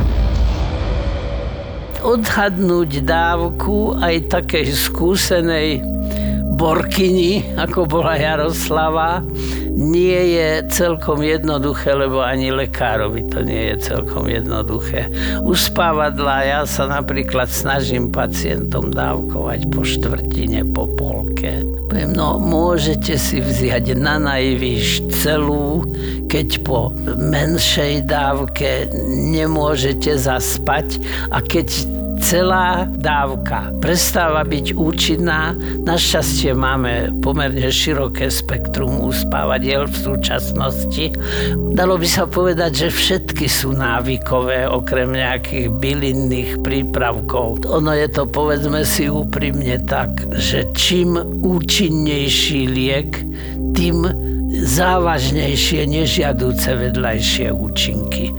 Odhadnúť 2.05 3.01
dávku 3.01 3.97
aj 3.97 4.29
takej 4.29 4.77
skúsenej 4.77 5.81
borkyni, 6.59 7.55
ako 7.55 7.87
bola 7.87 8.19
Jaroslava, 8.19 9.23
nie 9.79 10.35
je 10.35 10.67
celkom 10.67 11.23
jednoduché, 11.23 11.95
lebo 11.95 12.19
ani 12.19 12.51
lekárovi 12.51 13.23
to 13.31 13.39
nie 13.39 13.71
je 13.71 13.95
celkom 13.95 14.27
jednoduché. 14.27 15.07
Uspávadla 15.39 16.43
ja 16.43 16.61
sa 16.67 16.91
napríklad 16.91 17.47
snažím 17.47 18.11
pacientom 18.11 18.91
dávkovať 18.91 19.71
po 19.71 19.87
štvrtine, 19.87 20.67
po 20.75 20.83
polke. 20.99 21.63
Poviem, 21.87 22.11
no 22.11 22.35
môžete 22.37 23.15
si 23.15 23.39
vziať 23.39 23.95
na 23.95 24.19
najvýš 24.19 25.15
celú, 25.23 25.87
keď 26.27 26.59
po 26.67 26.91
menšej 27.15 28.03
dávke 28.03 28.91
nemôžete 29.31 30.19
zaspať 30.19 30.99
a 31.31 31.39
keď 31.39 31.98
celá 32.19 32.85
dávka 32.85 33.71
prestáva 33.79 34.43
byť 34.43 34.75
účinná. 34.75 35.55
Našťastie 35.87 36.53
máme 36.53 37.15
pomerne 37.23 37.71
široké 37.71 38.27
spektrum 38.27 39.01
uspávadiel 39.01 39.87
v 39.87 39.95
súčasnosti. 39.95 41.15
Dalo 41.73 41.95
by 41.95 42.07
sa 42.07 42.27
povedať, 42.27 42.87
že 42.87 42.89
všetky 42.91 43.47
sú 43.47 43.73
návykové, 43.73 44.67
okrem 44.67 45.15
nejakých 45.15 45.71
bylinných 45.79 46.51
prípravkov. 46.61 47.65
Ono 47.65 47.91
je 47.95 48.07
to, 48.11 48.27
povedzme 48.27 48.83
si 48.83 49.07
úprimne 49.07 49.79
tak, 49.87 50.11
že 50.35 50.67
čím 50.75 51.17
účinnejší 51.41 52.61
liek, 52.69 53.11
tým 53.73 54.03
závažnejšie 54.49 55.85
nežiadúce 55.85 56.73
vedľajšie 56.73 57.53
účinky. 57.53 58.33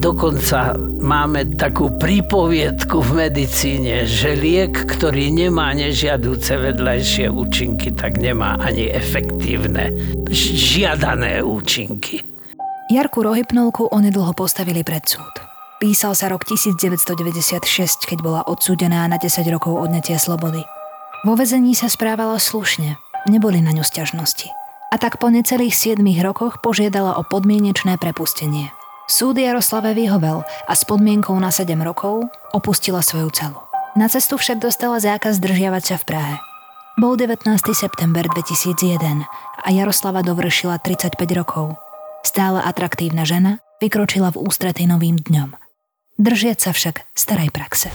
Dokonca 0.00 0.72
máme 0.80 1.60
takú 1.60 1.92
prípoviedku 1.92 3.04
v 3.04 3.28
medicíne, 3.28 4.08
že 4.08 4.32
liek, 4.32 4.72
ktorý 4.72 5.28
nemá 5.28 5.76
nežiadúce 5.76 6.56
vedľajšie 6.56 7.28
účinky, 7.28 7.92
tak 7.92 8.16
nemá 8.16 8.56
ani 8.64 8.88
efektívne, 8.88 9.92
žiadané 10.32 11.44
účinky. 11.44 12.24
Jarku 12.88 13.20
Rohypnolku 13.20 13.92
onedlho 13.92 14.32
postavili 14.32 14.80
pred 14.80 15.04
súd. 15.04 15.36
Písal 15.84 16.16
sa 16.16 16.32
rok 16.32 16.48
1996, 16.48 17.60
keď 18.08 18.18
bola 18.24 18.40
odsúdená 18.48 19.04
na 19.04 19.20
10 19.20 19.44
rokov 19.52 19.76
odnetia 19.76 20.16
slobody. 20.16 20.64
Vo 21.28 21.36
vezení 21.36 21.76
sa 21.76 21.92
správala 21.92 22.40
slušne, 22.40 22.96
neboli 23.28 23.60
na 23.60 23.76
ňu 23.76 23.84
sťažnosti. 23.84 24.48
A 24.88 24.96
tak 24.96 25.20
po 25.20 25.28
necelých 25.28 25.76
7 25.76 26.00
rokoch 26.24 26.64
požiadala 26.64 27.20
o 27.20 27.22
podmienečné 27.28 28.00
prepustenie– 28.00 28.72
Súd 29.10 29.42
Jaroslave 29.42 29.90
vyhovel 29.90 30.46
a 30.46 30.72
s 30.78 30.86
podmienkou 30.86 31.34
na 31.42 31.50
7 31.50 31.74
rokov 31.82 32.30
opustila 32.54 33.02
svoju 33.02 33.34
celu. 33.34 33.58
Na 33.98 34.06
cestu 34.06 34.38
však 34.38 34.62
dostala 34.62 35.02
zákaz 35.02 35.42
zdržiavať 35.42 35.82
sa 35.82 35.96
v 35.98 36.04
Prahe. 36.14 36.34
Bol 36.94 37.18
19. 37.18 37.42
september 37.74 38.22
2001 38.30 39.26
a 39.66 39.68
Jaroslava 39.74 40.22
dovršila 40.22 40.78
35 40.78 41.18
rokov. 41.34 41.74
Stále 42.22 42.62
atraktívna 42.62 43.26
žena 43.26 43.58
vykročila 43.82 44.30
v 44.30 44.46
ústrety 44.46 44.86
novým 44.86 45.18
dňom. 45.18 45.58
Držiať 46.14 46.58
sa 46.62 46.70
však 46.70 47.10
starej 47.10 47.50
praxe. 47.50 47.90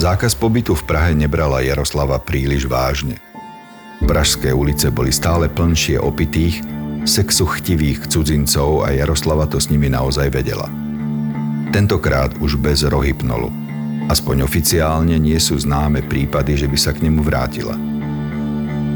Zákaz 0.00 0.32
pobytu 0.32 0.72
v 0.72 0.80
Prahe 0.88 1.12
nebrala 1.12 1.60
Jaroslava 1.60 2.24
príliš 2.24 2.64
vážne. 2.64 3.20
Pražské 4.00 4.56
ulice 4.56 4.88
boli 4.88 5.12
stále 5.12 5.52
plnšie 5.52 6.00
opitých 6.00 6.64
sexu 7.06 7.46
chtivých 7.46 8.10
cudzincov 8.10 8.82
a 8.82 8.90
Jaroslava 8.90 9.46
to 9.46 9.62
s 9.62 9.70
nimi 9.70 9.86
naozaj 9.86 10.26
vedela. 10.34 10.66
Tentokrát 11.70 12.34
už 12.42 12.58
bez 12.58 12.82
rohypnolu. 12.82 13.48
Aspoň 14.10 14.42
oficiálne 14.42 15.14
nie 15.18 15.38
sú 15.38 15.58
známe 15.58 16.02
prípady, 16.02 16.58
že 16.58 16.66
by 16.66 16.78
sa 16.78 16.90
k 16.94 17.06
nemu 17.06 17.22
vrátila. 17.22 17.74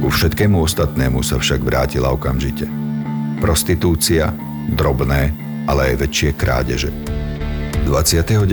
Ku 0.03 0.09
všetkému 0.11 0.59
ostatnému 0.59 1.23
sa 1.23 1.39
však 1.39 1.63
vrátila 1.63 2.11
okamžite. 2.11 2.67
Prostitúcia, 3.39 4.35
drobné, 4.75 5.35
ale 5.67 5.95
aj 5.95 6.07
väčšie 6.07 6.31
krádeže. 6.35 6.91
29. 7.87 8.47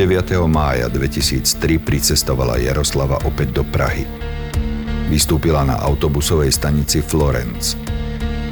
mája 0.50 0.90
2003 0.90 1.82
pricestovala 1.82 2.62
Jaroslava 2.62 3.22
opäť 3.26 3.62
do 3.62 3.64
Prahy. 3.66 4.06
Vystúpila 5.08 5.62
na 5.66 5.78
autobusovej 5.82 6.54
stanici 6.54 7.02
Florence– 7.02 7.74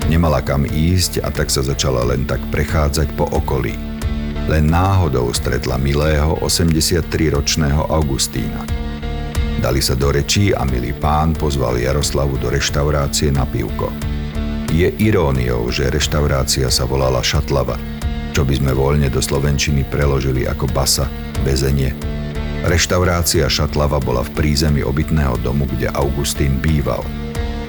Nemala 0.06 0.38
kam 0.46 0.70
ísť 0.70 1.26
a 1.26 1.34
tak 1.34 1.50
sa 1.50 1.66
začala 1.66 2.06
len 2.06 2.30
tak 2.30 2.38
prechádzať 2.54 3.18
po 3.18 3.26
okolí. 3.26 3.74
Len 4.46 4.70
náhodou 4.70 5.34
stretla 5.34 5.82
milého 5.82 6.38
83-ročného 6.46 7.90
Augustína. 7.90 8.62
Dali 9.58 9.82
sa 9.82 9.98
do 9.98 10.14
rečí 10.14 10.54
a 10.54 10.62
milý 10.62 10.94
pán 10.94 11.34
pozval 11.34 11.82
Jaroslavu 11.82 12.38
do 12.38 12.54
reštaurácie 12.54 13.34
na 13.34 13.50
pivko. 13.50 13.90
Je 14.70 14.94
iróniou, 15.02 15.74
že 15.74 15.90
reštaurácia 15.90 16.70
sa 16.70 16.86
volala 16.86 17.26
Šatlava, 17.26 17.82
čo 18.30 18.46
by 18.46 18.62
sme 18.62 18.78
voľne 18.78 19.10
do 19.10 19.26
slovenčiny 19.26 19.90
preložili 19.90 20.46
ako 20.46 20.70
basa, 20.70 21.10
väzenie. 21.42 21.98
Reštaurácia 22.62 23.50
Šatlava 23.50 23.98
bola 23.98 24.22
v 24.22 24.38
prízemí 24.38 24.86
obytného 24.86 25.42
domu, 25.42 25.66
kde 25.66 25.90
Augustín 25.98 26.62
býval– 26.62 27.02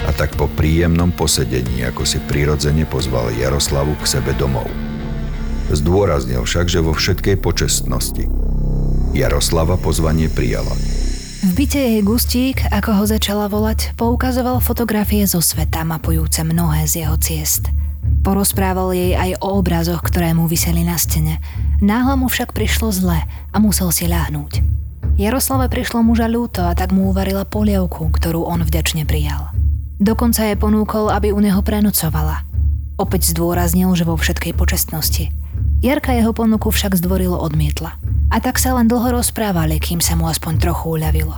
a 0.07 0.11
tak 0.14 0.38
po 0.38 0.47
príjemnom 0.47 1.11
posedení, 1.11 1.83
ako 1.83 2.07
si 2.07 2.23
prirodzene 2.23 2.87
pozval 2.87 3.35
Jaroslavu 3.35 3.99
k 3.99 4.07
sebe 4.07 4.31
domov. 4.38 4.71
Zdôraznil 5.66 6.47
však, 6.47 6.71
že 6.71 6.79
vo 6.79 6.95
všetkej 6.95 7.42
počestnosti. 7.42 8.31
Jaroslava 9.11 9.75
pozvanie 9.75 10.31
prijala. 10.31 10.71
V 11.42 11.51
byte 11.55 11.79
jej 11.79 12.03
Gustík, 12.07 12.62
ako 12.71 13.03
ho 13.03 13.05
začala 13.07 13.51
volať, 13.51 13.99
poukazoval 13.99 14.62
fotografie 14.62 15.27
zo 15.27 15.42
sveta 15.42 15.83
mapujúce 15.83 16.47
mnohé 16.47 16.87
z 16.87 17.07
jeho 17.07 17.19
ciest. 17.19 17.71
Porozprával 18.23 18.95
jej 18.95 19.19
aj 19.19 19.42
o 19.42 19.59
obrazoch, 19.59 20.03
ktoré 20.07 20.31
mu 20.35 20.47
vyseli 20.47 20.87
na 20.87 20.99
stene. 20.99 21.42
Náhle 21.83 22.14
mu 22.19 22.31
však 22.31 22.55
prišlo 22.55 22.95
zle 22.95 23.19
a 23.27 23.57
musel 23.59 23.90
si 23.90 24.07
ľahnúť. 24.07 24.62
Jaroslave 25.16 25.73
prišlo 25.73 26.05
muža 26.05 26.29
ľúto 26.29 26.66
a 26.66 26.77
tak 26.77 26.92
mu 26.92 27.09
uvarila 27.09 27.49
polievku, 27.49 28.12
ktorú 28.12 28.45
on 28.45 28.61
vďačne 28.62 29.09
prijal. 29.09 29.56
Dokonca 29.96 30.44
jej 30.44 30.61
ponúkol, 30.61 31.09
aby 31.09 31.32
u 31.32 31.40
neho 31.40 31.64
prenocovala. 31.64 32.44
Opäť 33.00 33.32
zdôraznil, 33.32 33.88
že 33.96 34.04
vo 34.04 34.16
všetkej 34.16 34.52
počestnosti. 34.52 35.32
Jarka 35.80 36.12
jeho 36.12 36.37
ponuku 36.37 36.68
však 36.68 36.96
zdvorilo 37.00 37.37
odmietla. 37.40 37.96
A 38.28 38.37
tak 38.40 38.61
sa 38.61 38.76
len 38.76 38.88
dlho 38.88 39.16
rozprávali, 39.16 39.80
kým 39.80 40.04
sa 40.04 40.12
mu 40.12 40.28
aspoň 40.28 40.61
trochu 40.61 41.00
uľavilo. 41.00 41.37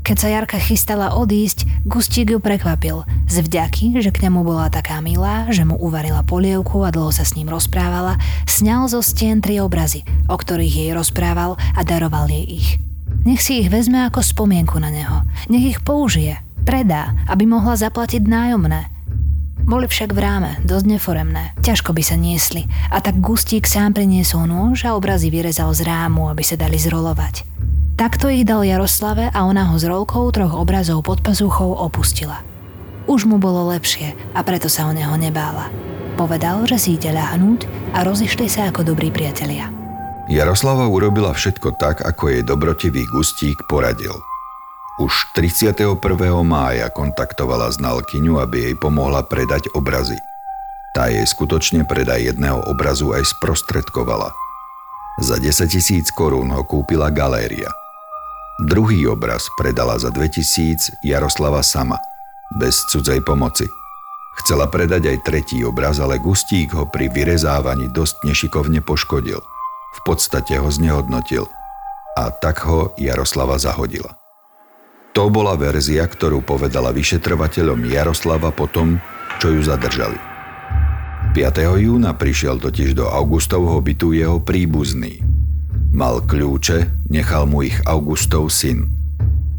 Keď 0.00 0.16
sa 0.16 0.32
Jarka 0.32 0.56
chystala 0.56 1.12
odísť, 1.12 1.68
Gustík 1.84 2.32
ju 2.32 2.40
prekvapil. 2.40 3.04
Z 3.28 3.44
vďaky, 3.44 4.00
že 4.00 4.08
k 4.08 4.24
nemu 4.26 4.48
bola 4.48 4.72
taká 4.72 5.04
milá, 5.04 5.44
že 5.52 5.68
mu 5.68 5.76
uvarila 5.76 6.24
polievku 6.24 6.80
a 6.80 6.90
dlho 6.90 7.12
sa 7.12 7.28
s 7.28 7.36
ním 7.36 7.52
rozprávala, 7.52 8.16
sňal 8.48 8.88
zo 8.88 9.04
stien 9.04 9.44
tri 9.44 9.60
obrazy, 9.60 10.08
o 10.24 10.40
ktorých 10.40 10.88
jej 10.88 10.90
rozprával 10.96 11.60
a 11.76 11.80
daroval 11.84 12.32
jej 12.32 12.48
ich. 12.48 12.68
Nech 13.28 13.44
si 13.44 13.60
ich 13.60 13.68
vezme 13.68 14.00
ako 14.08 14.24
spomienku 14.24 14.80
na 14.80 14.88
neho. 14.88 15.28
Nech 15.52 15.76
ich 15.76 15.80
použije, 15.84 16.40
predá, 16.62 17.16
aby 17.26 17.48
mohla 17.48 17.76
zaplatiť 17.76 18.22
nájomné. 18.24 18.90
Boli 19.60 19.86
však 19.86 20.16
v 20.16 20.20
ráme, 20.24 20.50
dosť 20.64 20.86
neforemné, 20.98 21.54
ťažko 21.62 21.94
by 21.94 22.02
sa 22.02 22.16
niesli 22.16 22.66
a 22.90 22.98
tak 22.98 23.20
Gustík 23.22 23.68
sám 23.68 23.94
priniesol 23.94 24.48
nôž 24.48 24.88
a 24.88 24.96
obrazy 24.96 25.30
vyrezal 25.30 25.70
z 25.76 25.86
rámu, 25.86 26.26
aby 26.32 26.42
sa 26.42 26.58
dali 26.58 26.80
zrolovať. 26.80 27.46
Takto 28.00 28.32
ich 28.32 28.48
dal 28.48 28.64
Jaroslave 28.64 29.28
a 29.28 29.44
ona 29.44 29.68
ho 29.68 29.76
s 29.76 29.84
rolkou 29.84 30.24
troch 30.32 30.56
obrazov 30.56 31.04
pod 31.04 31.20
pazuchou 31.20 31.76
opustila. 31.76 32.40
Už 33.04 33.28
mu 33.28 33.36
bolo 33.36 33.68
lepšie 33.68 34.16
a 34.32 34.40
preto 34.40 34.72
sa 34.72 34.88
o 34.88 34.92
neho 34.96 35.12
nebála. 35.20 35.68
Povedal, 36.16 36.64
že 36.64 36.80
si 36.80 36.88
ide 36.96 37.12
ľahnúť 37.12 37.92
a 37.92 38.00
rozišli 38.00 38.48
sa 38.48 38.72
ako 38.72 38.88
dobrí 38.88 39.12
priatelia. 39.12 39.68
Jaroslava 40.32 40.88
urobila 40.88 41.36
všetko 41.36 41.76
tak, 41.76 42.00
ako 42.00 42.30
jej 42.32 42.42
dobrotivý 42.46 43.04
Gustík 43.10 43.66
poradil. 43.68 44.14
Už 45.00 45.32
31. 45.32 45.96
mája 46.44 46.92
kontaktovala 46.92 47.72
znalkyňu, 47.72 48.36
aby 48.36 48.68
jej 48.68 48.76
pomohla 48.76 49.24
predať 49.24 49.72
obrazy. 49.72 50.20
Tá 50.92 51.08
jej 51.08 51.24
skutočne 51.24 51.88
predaj 51.88 52.28
jedného 52.28 52.60
obrazu 52.68 53.16
aj 53.16 53.32
sprostredkovala. 53.32 54.36
Za 55.24 55.40
10 55.40 55.72
tisíc 55.72 56.12
korún 56.12 56.52
ho 56.52 56.60
kúpila 56.68 57.08
galéria– 57.08 57.72
Druhý 58.60 59.08
obraz 59.08 59.48
predala 59.56 59.96
za 59.96 60.12
2000 60.12 61.00
Jaroslava 61.00 61.64
sama, 61.64 61.96
bez 62.60 62.84
cudzej 62.92 63.24
pomoci. 63.24 63.64
Chcela 64.44 64.68
predať 64.68 65.16
aj 65.16 65.24
tretí 65.24 65.64
obraz, 65.64 65.96
ale 65.96 66.20
Gustík 66.20 66.76
ho 66.76 66.84
pri 66.84 67.08
vyrezávaní 67.08 67.88
dosť 67.88 68.20
nešikovne 68.28 68.84
poškodil. 68.84 69.40
V 69.96 70.00
podstate 70.04 70.60
ho 70.60 70.68
znehodnotil 70.68 71.48
a 72.20 72.28
tak 72.28 72.60
ho 72.68 72.92
Jaroslava 73.00 73.56
zahodila. 73.56 74.19
To 75.14 75.26
bola 75.26 75.58
verzia, 75.58 76.06
ktorú 76.06 76.42
povedala 76.46 76.94
vyšetrovateľom 76.94 77.82
Jaroslava 77.90 78.54
po 78.54 78.70
tom, 78.70 79.02
čo 79.42 79.50
ju 79.50 79.60
zadržali. 79.62 80.18
5. 81.34 81.38
júna 81.82 82.14
prišiel 82.14 82.58
totiž 82.58 82.94
do 82.94 83.06
Augustovho 83.06 83.78
bytu 83.78 84.14
jeho 84.14 84.42
príbuzný, 84.42 85.30
Mal 85.90 86.22
kľúče, 86.22 87.10
nechal 87.10 87.50
mu 87.50 87.66
ich 87.66 87.74
Augustov 87.82 88.54
syn. 88.54 88.86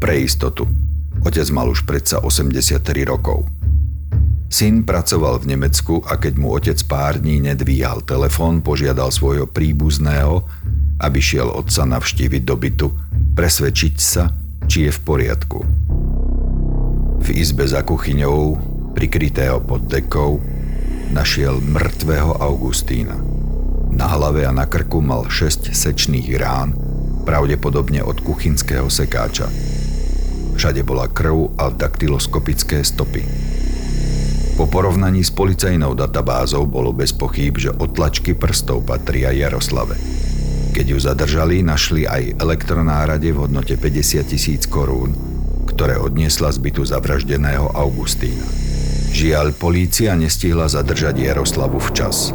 Pre 0.00 0.16
istotu. 0.16 0.64
Otec 1.28 1.44
mal 1.52 1.68
už 1.68 1.84
predsa 1.84 2.24
83 2.24 2.80
rokov. 3.04 3.44
Syn 4.48 4.80
pracoval 4.88 5.44
v 5.44 5.52
Nemecku 5.52 6.00
a 6.08 6.16
keď 6.16 6.34
mu 6.40 6.56
otec 6.56 6.80
pár 6.88 7.20
dní 7.20 7.36
nedvíhal 7.44 8.00
telefón, 8.08 8.64
požiadal 8.64 9.12
svojho 9.12 9.44
príbuzného, 9.44 10.40
aby 11.04 11.20
šiel 11.20 11.52
otca 11.52 11.84
navštíviť 11.84 12.42
do 12.48 12.56
bytu, 12.56 12.88
presvedčiť 13.36 13.94
sa, 14.00 14.32
či 14.68 14.88
je 14.88 14.92
v 14.92 15.00
poriadku. 15.00 15.58
V 17.22 17.28
izbe 17.32 17.66
za 17.66 17.86
kuchyňou, 17.86 18.58
prikrytého 18.92 19.62
pod 19.62 19.86
dekou, 19.86 20.42
našiel 21.14 21.62
mŕtvého 21.62 22.42
Augustína– 22.42 23.18
na 23.92 24.08
hlave 24.08 24.48
a 24.48 24.52
na 24.56 24.64
krku 24.64 25.04
mal 25.04 25.28
6 25.28 25.76
sečných 25.76 26.32
rán, 26.40 26.72
pravdepodobne 27.28 28.00
od 28.00 28.24
kuchynského 28.24 28.88
sekáča. 28.88 29.52
Všade 30.56 30.80
bola 30.80 31.12
krv 31.12 31.52
a 31.60 31.68
daktyloskopické 31.68 32.80
stopy. 32.80 33.20
Po 34.56 34.64
porovnaní 34.68 35.20
s 35.24 35.32
policajnou 35.32 35.92
databázou 35.92 36.64
bolo 36.64 36.92
bez 36.92 37.12
pochýb, 37.12 37.60
že 37.60 37.72
otlačky 37.72 38.32
prstov 38.32 38.84
patria 38.88 39.32
Jaroslave. 39.32 39.96
Keď 40.72 40.86
ju 40.88 40.98
zadržali, 40.98 41.60
našli 41.60 42.08
aj 42.08 42.40
elektronárade 42.40 43.28
v 43.28 43.44
hodnote 43.44 43.76
50 43.76 44.24
tisíc 44.24 44.64
korún, 44.64 45.12
ktoré 45.68 46.00
odniesla 46.00 46.48
z 46.48 46.64
bytu 46.64 46.80
zavraždeného 46.88 47.76
Augustína. 47.76 48.48
Žiaľ, 49.12 49.52
polícia 49.60 50.16
nestihla 50.16 50.72
zadržať 50.72 51.20
Jaroslavu 51.20 51.76
včas. 51.76 52.32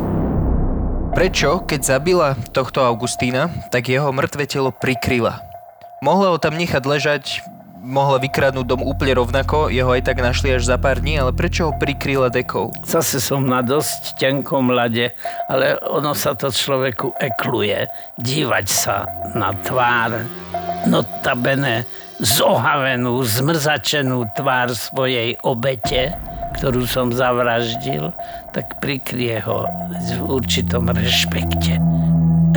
Prečo, 1.17 1.65
keď 1.65 1.81
zabila 1.81 2.37
tohto 2.53 2.85
Augustína, 2.85 3.49
tak 3.73 3.89
jeho 3.89 4.13
mŕtve 4.13 4.45
telo 4.45 4.69
prikryla? 4.69 5.41
Mohla 6.05 6.29
ho 6.29 6.37
tam 6.37 6.53
nechať 6.61 6.83
ležať, 6.85 7.23
mohla 7.87 8.19
vykradnúť 8.19 8.67
dom 8.67 8.83
úplne 8.83 9.15
rovnako, 9.15 9.71
jeho 9.71 9.87
aj 9.95 10.03
tak 10.03 10.19
našli 10.19 10.59
až 10.59 10.67
za 10.67 10.75
pár 10.75 10.99
dní, 10.99 11.23
ale 11.23 11.31
prečo 11.31 11.71
ho 11.71 11.73
prikryla 11.79 12.27
dekou? 12.27 12.75
Zase 12.83 13.23
som 13.23 13.47
na 13.47 13.63
dosť 13.63 14.19
tenkom 14.19 14.67
lade, 14.75 15.15
ale 15.47 15.79
ono 15.87 16.11
sa 16.11 16.35
to 16.35 16.51
človeku 16.51 17.15
ekluje. 17.15 17.87
Dívať 18.19 18.67
sa 18.67 19.07
na 19.31 19.55
tvár, 19.55 20.27
notabene 20.83 21.87
zohavenú, 22.19 23.23
zmrzačenú 23.23 24.27
tvár 24.35 24.75
svojej 24.75 25.39
obete, 25.47 26.11
ktorú 26.59 26.83
som 26.89 27.13
zavraždil, 27.13 28.11
tak 28.51 28.81
prikrie 28.83 29.39
ho 29.45 29.63
v 29.95 30.19
určitom 30.27 30.91
rešpekte. 30.91 31.79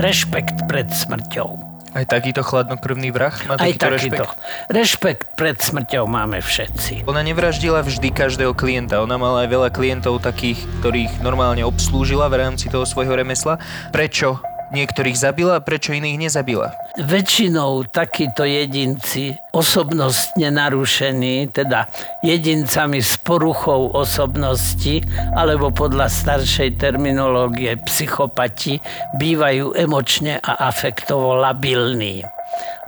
Rešpekt 0.00 0.64
pred 0.64 0.88
smrťou. 0.88 1.69
Aj 1.90 2.06
takýto 2.06 2.46
chladnokrvný 2.46 3.10
vrah 3.10 3.34
má 3.50 3.58
Aj 3.58 3.74
takýto, 3.74 3.86
takýto. 3.90 4.24
rešpekt? 4.26 4.70
Rešpekt 4.70 5.24
pred 5.34 5.56
smrťou 5.58 6.06
máme 6.06 6.38
všetci. 6.38 7.02
Ona 7.10 7.26
nevraždila 7.26 7.82
vždy 7.82 8.14
každého 8.14 8.54
klienta. 8.54 9.02
Ona 9.02 9.18
mala 9.18 9.42
aj 9.42 9.48
veľa 9.50 9.68
klientov 9.74 10.22
takých, 10.22 10.62
ktorých 10.82 11.18
normálne 11.18 11.66
obslúžila 11.66 12.30
v 12.30 12.46
rámci 12.46 12.70
toho 12.70 12.86
svojho 12.86 13.18
remesla. 13.18 13.58
Prečo 13.90 14.38
niektorých 14.72 15.18
zabila, 15.18 15.62
prečo 15.62 15.94
iných 15.94 16.16
nezabila? 16.16 16.72
Väčšinou 16.98 17.86
takíto 17.90 18.42
jedinci 18.42 19.36
osobnostne 19.50 20.50
narušení, 20.50 21.50
teda 21.50 21.90
jedincami 22.22 23.02
s 23.02 23.18
poruchou 23.20 23.90
osobnosti, 23.94 25.02
alebo 25.34 25.74
podľa 25.74 26.06
staršej 26.10 26.78
terminológie 26.78 27.78
psychopati, 27.86 28.78
bývajú 29.18 29.74
emočne 29.74 30.38
a 30.38 30.70
afektovo 30.70 31.38
labilní. 31.38 32.39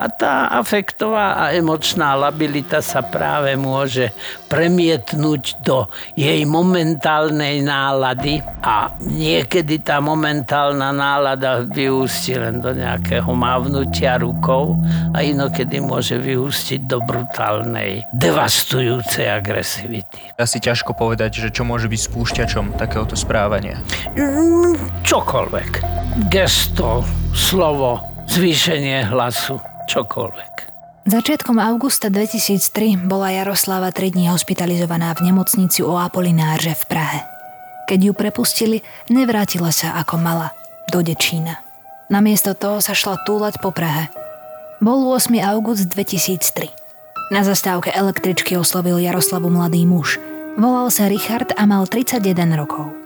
A 0.02 0.10
tá 0.10 0.50
afektová 0.58 1.38
a 1.38 1.44
emočná 1.54 2.18
labilita 2.18 2.82
sa 2.82 3.06
práve 3.06 3.54
môže 3.54 4.10
premietnúť 4.50 5.62
do 5.62 5.86
jej 6.18 6.42
momentálnej 6.42 7.62
nálady 7.62 8.42
a 8.64 8.90
niekedy 8.98 9.78
tá 9.80 10.02
momentálna 10.02 10.90
nálada 10.90 11.62
vyústi 11.62 12.34
len 12.34 12.58
do 12.58 12.74
nejakého 12.74 13.30
mávnutia 13.30 14.18
rukou 14.18 14.76
a 15.14 15.22
inokedy 15.22 15.78
môže 15.78 16.18
vyústiť 16.18 16.82
do 16.84 16.98
brutálnej, 17.00 18.02
devastujúcej 18.10 19.30
agresivity. 19.30 20.34
Asi 20.34 20.58
ťažko 20.58 20.98
povedať, 20.98 21.46
že 21.46 21.54
čo 21.54 21.62
môže 21.62 21.86
byť 21.86 22.00
spúšťačom 22.10 22.74
takéhoto 22.74 23.14
správania. 23.14 23.78
Mm, 24.18 25.04
čokoľvek. 25.06 25.70
Gesto, 26.28 27.06
slovo, 27.32 28.11
zvýšenie 28.32 29.12
hlasu 29.12 29.60
čokoľvek. 29.92 30.52
Začiatkom 31.04 31.60
augusta 31.60 32.08
2003 32.08 32.96
bola 33.04 33.28
Jaroslava 33.28 33.92
3 33.92 34.16
dní 34.16 34.32
hospitalizovaná 34.32 35.12
v 35.12 35.28
nemocnici 35.28 35.84
o 35.84 36.00
Apolinárže 36.00 36.72
v 36.72 36.84
Prahe. 36.88 37.20
Keď 37.84 37.98
ju 38.08 38.12
prepustili, 38.16 38.78
nevrátila 39.12 39.68
sa 39.68 40.00
ako 40.00 40.16
mala 40.16 40.56
do 40.88 41.04
Dečína. 41.04 41.60
Namiesto 42.08 42.56
toho 42.56 42.80
sa 42.80 42.96
šla 42.96 43.20
túlať 43.28 43.60
po 43.60 43.68
Prahe. 43.68 44.08
Bol 44.80 45.04
8. 45.12 45.36
august 45.44 45.92
2003. 45.92 46.72
Na 47.34 47.44
zastávke 47.44 47.92
električky 47.92 48.56
oslovil 48.56 48.96
Jaroslavu 48.96 49.52
mladý 49.52 49.84
muž. 49.84 50.16
Volal 50.56 50.88
sa 50.88 51.04
Richard 51.10 51.52
a 51.52 51.68
mal 51.68 51.84
31 51.84 52.24
rokov. 52.56 53.01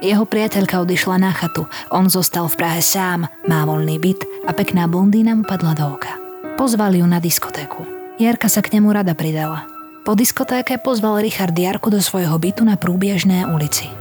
Jeho 0.00 0.24
priateľka 0.24 0.80
odišla 0.80 1.20
na 1.20 1.28
chatu, 1.28 1.68
on 1.92 2.08
zostal 2.08 2.48
v 2.48 2.56
Prahe 2.56 2.80
sám, 2.80 3.28
má 3.44 3.68
voľný 3.68 4.00
byt 4.00 4.24
a 4.48 4.56
pekná 4.56 4.88
blondína 4.88 5.36
mu 5.36 5.44
padla 5.44 5.76
do 5.76 5.92
oka. 5.92 6.16
Pozvali 6.56 7.04
ju 7.04 7.06
na 7.08 7.20
diskotéku. 7.20 7.84
Jarka 8.16 8.48
sa 8.48 8.64
k 8.64 8.80
nemu 8.80 8.88
rada 8.96 9.12
pridala. 9.12 9.68
Po 10.00 10.16
diskotéke 10.16 10.80
pozval 10.80 11.20
Richard 11.20 11.52
Jarku 11.52 11.92
do 11.92 12.00
svojho 12.00 12.32
bytu 12.40 12.64
na 12.64 12.80
Prúbiežné 12.80 13.44
ulici. 13.52 13.92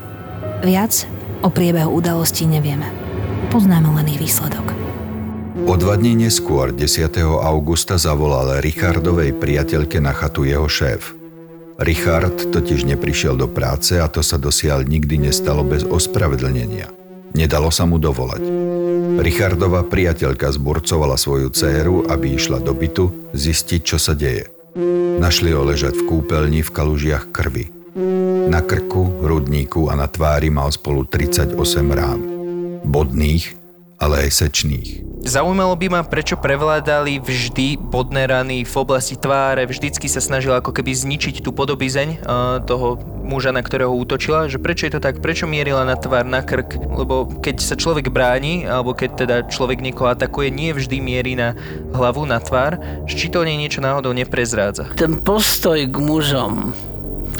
Viac 0.64 1.04
o 1.44 1.52
priebehu 1.52 1.92
udalostí 1.92 2.48
nevieme. 2.48 2.88
Poznáme 3.52 3.92
len 4.00 4.08
ich 4.08 4.24
výsledok. 4.24 4.72
O 5.68 5.76
dva 5.76 6.00
dní 6.00 6.16
neskôr, 6.16 6.72
10. 6.72 7.20
augusta, 7.44 8.00
zavolal 8.00 8.64
Richardovej 8.64 9.36
priateľke 9.36 10.00
na 10.00 10.16
chatu 10.16 10.48
jeho 10.48 10.72
šéf. 10.72 11.19
Richard 11.80 12.52
totiž 12.52 12.84
neprišiel 12.84 13.40
do 13.40 13.48
práce 13.48 13.96
a 13.96 14.12
to 14.12 14.20
sa 14.20 14.36
dosiaľ 14.36 14.84
nikdy 14.84 15.16
nestalo 15.32 15.64
bez 15.64 15.88
ospravedlnenia. 15.88 16.92
Nedalo 17.32 17.72
sa 17.72 17.88
mu 17.88 17.96
dovolať. 17.96 18.44
Richardova 19.24 19.88
priateľka 19.88 20.52
zburcovala 20.52 21.16
svoju 21.16 21.48
dceru, 21.52 22.08
aby 22.12 22.36
išla 22.36 22.60
do 22.60 22.76
bytu 22.76 23.32
zistiť, 23.32 23.82
čo 23.84 23.96
sa 23.96 24.12
deje. 24.12 24.52
Našli 25.20 25.56
ho 25.56 25.64
ležať 25.64 26.00
v 26.00 26.08
kúpeľni 26.08 26.64
v 26.64 26.72
kalužiach 26.72 27.32
krvi. 27.32 27.72
Na 28.48 28.64
krku, 28.64 29.24
hrudníku 29.24 29.92
a 29.92 30.00
na 30.00 30.08
tvári 30.08 30.48
mal 30.48 30.72
spolu 30.72 31.04
38 31.04 31.56
rán. 31.92 32.20
Bodných, 32.88 33.59
ale 34.00 34.26
aj 34.28 34.42
sečných. 34.42 35.06
Zaujímalo 35.20 35.76
by 35.76 35.88
ma, 35.92 36.02
prečo 36.08 36.40
prevládali 36.40 37.20
vždy 37.20 37.76
bodné 37.76 38.24
rany 38.24 38.64
v 38.64 38.76
oblasti 38.80 39.20
tváre, 39.20 39.68
vždycky 39.68 40.08
sa 40.08 40.24
snažila 40.24 40.64
ako 40.64 40.72
keby 40.72 40.96
zničiť 40.96 41.44
tú 41.44 41.52
podobizeň 41.52 42.24
toho 42.64 42.96
muža, 43.20 43.52
na 43.52 43.60
ktorého 43.60 43.92
útočila, 43.92 44.48
že 44.48 44.64
prečo 44.64 44.88
je 44.88 44.96
to 44.96 45.04
tak, 45.04 45.20
prečo 45.20 45.44
mierila 45.44 45.84
na 45.84 46.00
tvár, 46.00 46.24
na 46.24 46.40
krk, 46.40 46.80
lebo 46.80 47.28
keď 47.44 47.60
sa 47.60 47.76
človek 47.76 48.08
bráni, 48.08 48.64
alebo 48.64 48.96
keď 48.96 49.10
teda 49.20 49.36
človek 49.52 49.84
niekoho 49.84 50.08
atakuje, 50.08 50.48
nie 50.48 50.72
vždy 50.72 50.98
mierí 51.04 51.36
na 51.36 51.52
hlavu, 51.92 52.24
na 52.24 52.40
tvár, 52.40 52.80
či 53.04 53.28
to 53.28 53.44
nie 53.44 53.60
niečo 53.60 53.84
náhodou 53.84 54.16
neprezrádza. 54.16 54.96
Ten 54.96 55.20
postoj 55.20 55.84
k 55.84 55.96
mužom 56.00 56.72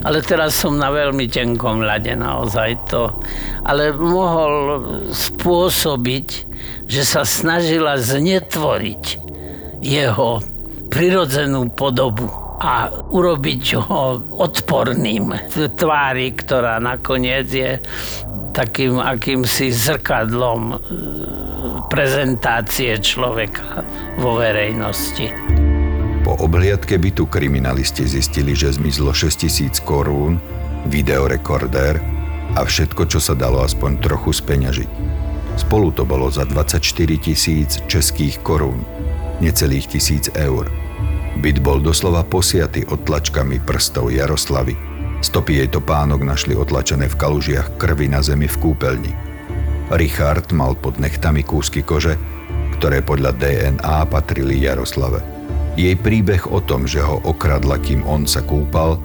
ale 0.04 0.24
teraz 0.24 0.56
som 0.56 0.80
na 0.80 0.92
veľmi 0.92 1.28
tenkom 1.28 1.84
ľade 1.84 2.16
naozaj 2.16 2.88
to. 2.88 3.12
Ale 3.68 3.92
mohol 3.96 4.84
spôsobiť, 5.12 6.28
že 6.88 7.02
sa 7.04 7.28
snažila 7.28 8.00
znetvoriť 8.00 9.04
jeho 9.84 10.40
prirodzenú 10.90 11.70
podobu 11.72 12.28
a 12.60 12.92
urobiť 12.92 13.64
ho 13.88 14.20
odporným 14.36 15.32
v 15.32 15.56
tvári, 15.80 16.36
ktorá 16.36 16.84
nakoniec 16.84 17.48
je 17.48 17.80
takým 18.52 19.00
akýmsi 19.00 19.72
zrkadlom 19.72 20.76
e, 20.76 20.78
prezentácie 21.88 23.00
človeka 23.00 23.88
vo 24.20 24.36
verejnosti. 24.36 25.32
Po 26.30 26.46
obhliadke 26.46 26.94
bytu 27.02 27.26
kriminalisti 27.26 28.06
zistili, 28.06 28.54
že 28.54 28.70
zmizlo 28.70 29.10
6000 29.18 29.82
korún, 29.82 30.38
videorekordér 30.86 31.98
a 32.54 32.62
všetko, 32.62 33.10
čo 33.10 33.18
sa 33.18 33.34
dalo 33.34 33.66
aspoň 33.66 33.98
trochu 33.98 34.38
speňažiť. 34.38 34.90
Spolu 35.58 35.90
to 35.90 36.06
bolo 36.06 36.30
za 36.30 36.46
24 36.46 36.86
tisíc 37.18 37.82
českých 37.90 38.46
korún, 38.46 38.86
necelých 39.42 39.90
tisíc 39.90 40.30
eur. 40.38 40.70
Byt 41.42 41.66
bol 41.66 41.82
doslova 41.82 42.22
posiaty 42.22 42.86
odtlačkami 42.86 43.66
prstov 43.66 44.14
Jaroslavy. 44.14 44.78
Stopy 45.26 45.66
jej 45.66 45.70
topánok 45.74 46.22
našli 46.30 46.54
otlačené 46.54 47.10
v 47.10 47.18
kalužiach 47.18 47.82
krvi 47.82 48.06
na 48.06 48.22
zemi 48.22 48.46
v 48.46 48.70
kúpeľni. 48.70 49.14
Richard 49.98 50.54
mal 50.54 50.78
pod 50.78 51.02
nechtami 51.02 51.42
kúsky 51.42 51.82
kože, 51.82 52.22
ktoré 52.78 53.02
podľa 53.02 53.34
DNA 53.34 54.06
patrili 54.14 54.62
Jaroslave. 54.62 55.39
Jej 55.80 55.96
príbeh 55.96 56.44
o 56.52 56.60
tom, 56.60 56.84
že 56.84 57.00
ho 57.00 57.24
okradla, 57.24 57.80
kým 57.80 58.04
on 58.04 58.28
sa 58.28 58.44
kúpal 58.44 59.00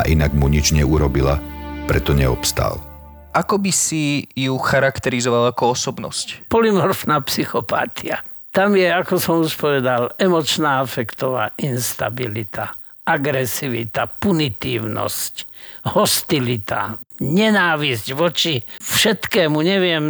a 0.00 0.08
inak 0.08 0.32
mu 0.32 0.48
nič 0.48 0.72
neurobila, 0.72 1.36
preto 1.84 2.16
neobstál. 2.16 2.80
Ako 3.36 3.60
by 3.60 3.68
si 3.68 4.24
ju 4.32 4.56
charakterizoval 4.56 5.52
ako 5.52 5.76
osobnosť? 5.76 6.48
Polymorfná 6.48 7.20
psychopatia. 7.28 8.24
Tam 8.56 8.72
je, 8.72 8.88
ako 8.88 9.14
som 9.20 9.44
už 9.44 9.52
povedal, 9.52 10.16
emočná 10.16 10.80
afektová 10.80 11.52
instabilita, 11.60 12.72
agresivita, 13.04 14.08
punitívnosť, 14.08 15.44
hostilita, 15.84 16.96
nenávisť 17.20 18.06
voči 18.16 18.58
všetkému, 18.80 19.60
neviem, 19.62 20.04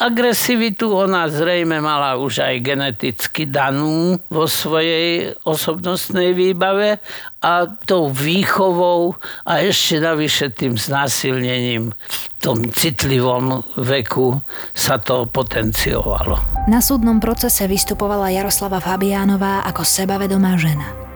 agresivitu 0.00 0.90
ona 0.90 1.28
zrejme 1.30 1.78
mala 1.78 2.18
už 2.18 2.42
aj 2.42 2.54
geneticky 2.64 3.46
danú 3.46 4.18
vo 4.32 4.48
svojej 4.50 5.36
osobnostnej 5.46 6.34
výbave 6.34 6.98
a 7.44 7.68
tou 7.68 8.10
výchovou 8.10 9.14
a 9.46 9.60
ešte 9.62 10.02
navyše 10.02 10.50
tým 10.50 10.74
znásilnením 10.74 11.92
v 11.92 12.16
tom 12.40 12.64
citlivom 12.66 13.62
veku 13.76 14.40
sa 14.72 14.96
to 14.98 15.28
potenciovalo. 15.28 16.66
Na 16.66 16.80
súdnom 16.80 17.20
procese 17.20 17.68
vystupovala 17.68 18.32
Jaroslava 18.32 18.80
Fabiánová 18.80 19.62
ako 19.68 19.84
sebavedomá 19.84 20.56
žena. 20.56 21.09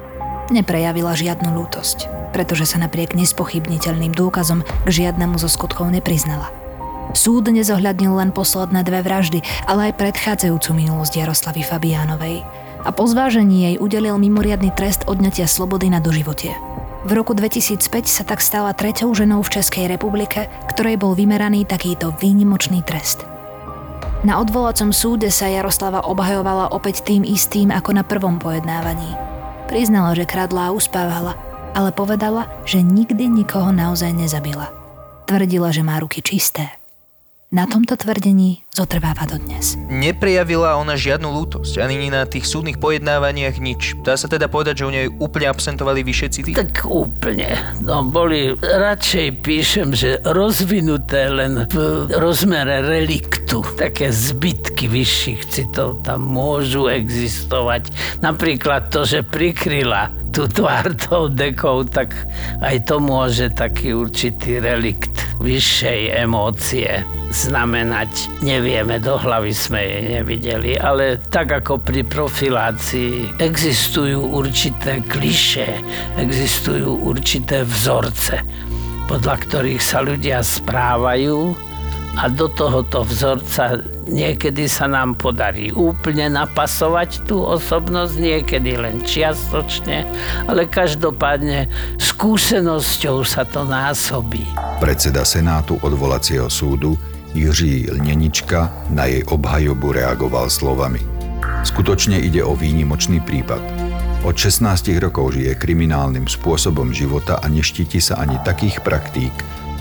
Neprejavila 0.53 1.17
žiadnu 1.17 1.55
lútosť 1.57 2.25
pretože 2.35 2.67
sa 2.67 2.83
napriek 2.83 3.15
nespochybniteľným 3.15 4.11
dôkazom 4.11 4.67
k 4.67 4.89
žiadnemu 4.91 5.39
zo 5.39 5.47
skutkov 5.47 5.87
nepriznala. 5.95 6.51
Súd 7.15 7.47
nezohľadnil 7.47 8.11
len 8.11 8.31
posledné 8.35 8.83
dve 8.83 9.07
vraždy, 9.07 9.47
ale 9.71 9.95
aj 9.95 10.03
predchádzajúcu 10.03 10.75
minulosť 10.75 11.23
Jaroslavy 11.23 11.63
Fabiánovej 11.63 12.43
a 12.83 12.91
po 12.91 13.07
zvážení 13.07 13.71
jej 13.71 13.77
udelil 13.79 14.19
mimoriadný 14.19 14.75
trest 14.75 15.07
odňatia 15.07 15.47
slobody 15.47 15.87
na 15.95 16.03
doživotie. 16.03 16.59
V 17.07 17.15
roku 17.15 17.37
2005 17.39 17.87
sa 18.11 18.27
tak 18.27 18.43
stala 18.43 18.75
treťou 18.75 19.15
ženou 19.15 19.47
v 19.47 19.53
Českej 19.61 19.87
republike, 19.87 20.51
ktorej 20.75 20.99
bol 20.99 21.15
vymeraný 21.15 21.63
takýto 21.69 22.17
výnimočný 22.19 22.83
trest. 22.83 23.23
Na 24.25 24.41
odvolacom 24.41 24.91
súde 24.91 25.29
sa 25.29 25.53
Jaroslava 25.53 26.09
obhajovala 26.09 26.73
opäť 26.73 27.05
tým 27.05 27.23
istým 27.23 27.69
ako 27.69 28.01
na 28.01 28.03
prvom 28.03 28.41
pojednávaní. 28.41 29.34
Priznala, 29.65 30.13
že 30.13 30.29
kradla 30.29 30.69
a 30.69 30.75
uspávala, 30.77 31.33
ale 31.73 31.91
povedala, 31.91 32.47
že 32.69 32.85
nikdy 32.85 33.27
nikoho 33.27 33.73
naozaj 33.73 34.13
nezabila. 34.13 34.69
Tvrdila, 35.25 35.73
že 35.73 35.81
má 35.81 35.97
ruky 35.99 36.21
čisté. 36.21 36.84
Na 37.55 37.71
tomto 37.71 37.95
tvrdení 37.95 38.67
zotrváva 38.75 39.31
dodnes. 39.31 39.79
Neprejavila 39.87 40.75
ona 40.75 40.99
žiadnu 40.99 41.31
lútosť, 41.31 41.79
ani 41.79 42.11
na 42.11 42.27
tých 42.27 42.51
súdnych 42.51 42.83
pojednávaniach 42.83 43.63
nič. 43.63 43.95
Dá 44.03 44.19
sa 44.19 44.27
teda 44.27 44.51
povedať, 44.51 44.83
že 44.83 44.89
u 44.91 44.91
nej 44.91 45.07
úplne 45.07 45.55
absentovali 45.55 46.03
vyššie 46.03 46.29
city? 46.35 46.51
Tak 46.59 46.83
úplne. 46.83 47.55
No 47.79 48.03
boli, 48.03 48.59
radšej 48.59 49.47
píšem, 49.47 49.95
že 49.95 50.19
rozvinuté 50.27 51.31
len 51.31 51.71
v 51.71 52.11
rozmere 52.19 52.83
reliktu. 52.83 53.63
Také 53.79 54.11
zbytky 54.11 54.91
vyšších 54.91 55.47
citov 55.47 56.03
tam 56.03 56.27
môžu 56.27 56.91
existovať. 56.91 57.95
Napríklad 58.19 58.91
to, 58.91 59.07
že 59.07 59.23
prikryla 59.23 60.11
tú 60.35 60.51
tvár 60.51 60.91
tou 60.99 61.31
dekou, 61.31 61.87
tak 61.87 62.19
aj 62.59 62.83
to 62.83 62.99
môže 62.99 63.55
taký 63.55 63.95
určitý 63.95 64.59
relikt 64.59 65.24
vyššej 65.45 66.01
emócie 66.25 67.05
znamenať. 67.29 68.41
Nevieme, 68.41 68.97
do 68.97 69.21
hlavy 69.21 69.53
sme 69.53 69.81
jej 69.85 70.03
nevideli, 70.19 70.73
ale 70.81 71.21
tak 71.29 71.53
ako 71.53 71.85
pri 71.85 72.03
profilácii 72.09 73.37
existujú 73.37 74.25
určité 74.33 75.05
kliše, 75.05 75.69
existujú 76.17 77.05
určité 77.05 77.69
vzorce, 77.69 78.41
podľa 79.05 79.37
ktorých 79.45 79.83
sa 79.85 80.01
ľudia 80.01 80.41
správajú 80.41 81.53
a 82.17 82.25
do 82.33 82.47
tohoto 82.49 83.05
vzorca 83.05 83.94
niekedy 84.09 84.69
sa 84.69 84.89
nám 84.89 85.17
podarí 85.17 85.73
úplne 85.73 86.29
napasovať 86.33 87.25
tú 87.29 87.41
osobnosť, 87.43 88.15
niekedy 88.17 88.77
len 88.77 89.01
čiastočne, 89.03 90.05
ale 90.49 90.69
každopádne 90.69 91.69
skúsenosťou 91.97 93.25
sa 93.25 93.43
to 93.49 93.65
násobí. 93.65 94.45
Predseda 94.81 95.25
Senátu 95.25 95.81
odvolacieho 95.81 96.49
súdu 96.49 96.97
Jiří 97.35 97.91
Lnenička 97.91 98.71
na 98.95 99.11
jej 99.11 99.27
obhajobu 99.27 99.91
reagoval 99.91 100.47
slovami. 100.47 101.03
Skutočne 101.67 102.23
ide 102.23 102.45
o 102.47 102.55
výnimočný 102.55 103.19
prípad. 103.25 103.61
Od 104.25 104.33
16 104.33 104.89
rokov 105.03 105.37
žije 105.37 105.53
kriminálnym 105.59 106.25
spôsobom 106.25 106.95
života 106.97 107.43
a 107.43 107.47
neštíti 107.51 108.01
sa 108.01 108.17
ani 108.23 108.41
takých 108.41 108.81
praktík, 108.81 109.35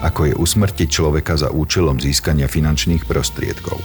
ako 0.03 0.31
je 0.31 0.33
usmrtiť 0.35 0.87
človeka 0.91 1.39
za 1.39 1.47
účelom 1.47 1.95
získania 1.95 2.51
finančných 2.51 3.07
prostriedkov. 3.07 3.79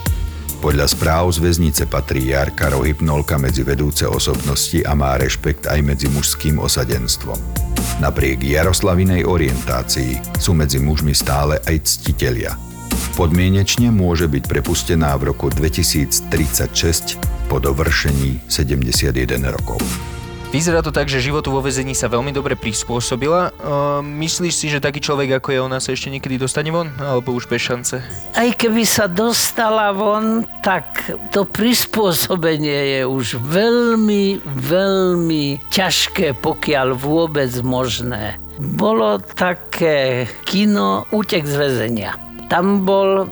Podľa 0.59 0.87
správ 0.91 1.31
z 1.31 1.39
väznice 1.39 1.87
patrí 1.87 2.35
Jarka 2.35 2.75
Rohypnolka 2.75 3.39
medzi 3.39 3.63
vedúce 3.63 4.05
osobnosti 4.05 4.83
a 4.83 4.93
má 4.99 5.15
rešpekt 5.15 5.71
aj 5.71 5.79
medzi 5.83 6.11
mužským 6.11 6.59
osadenstvom. 6.59 7.39
Napriek 8.03 8.43
Jaroslavinej 8.43 9.27
orientácii 9.27 10.39
sú 10.39 10.55
medzi 10.55 10.83
mužmi 10.83 11.15
stále 11.15 11.63
aj 11.63 11.77
ctitelia– 11.87 12.59
Podmienečne 13.19 13.91
môže 13.91 14.31
byť 14.31 14.47
prepustená 14.47 15.11
v 15.19 15.35
roku 15.35 15.51
2036 15.51 17.19
po 17.51 17.59
dovršení 17.59 18.47
71 18.47 19.43
rokov. 19.51 19.83
Vyzerá 20.49 20.81
to 20.81 20.89
tak, 20.89 21.13
že 21.13 21.21
životu 21.21 21.53
vo 21.53 21.61
vezení 21.61 21.93
sa 21.93 22.09
veľmi 22.09 22.33
dobre 22.33 22.57
prispôsobila. 22.57 23.53
Uh, 23.61 24.01
myslíš 24.01 24.55
si, 24.57 24.73
že 24.73 24.81
taký 24.81 24.97
človek 24.97 25.37
ako 25.37 25.49
je 25.53 25.61
ona 25.61 25.77
sa 25.77 25.93
ešte 25.93 26.09
niekedy 26.09 26.41
dostane 26.41 26.73
von? 26.73 26.89
Alebo 26.97 27.37
už 27.37 27.53
bez 27.53 27.69
šance? 27.69 28.01
Aj 28.33 28.51
keby 28.57 28.81
sa 28.89 29.13
dostala 29.13 29.93
von, 29.93 30.49
tak 30.65 31.05
to 31.37 31.45
prispôsobenie 31.45 32.97
je 32.97 33.03
už 33.05 33.37
veľmi, 33.45 34.41
veľmi 34.49 35.69
ťažké, 35.69 36.33
pokiaľ 36.41 36.97
vôbec 36.97 37.53
možné. 37.61 38.41
Bolo 38.57 39.21
také 39.21 40.33
kino 40.49 41.05
Útek 41.13 41.45
z 41.45 41.61
väzenia. 41.61 42.17
Tam 42.49 42.89
bol 42.89 43.29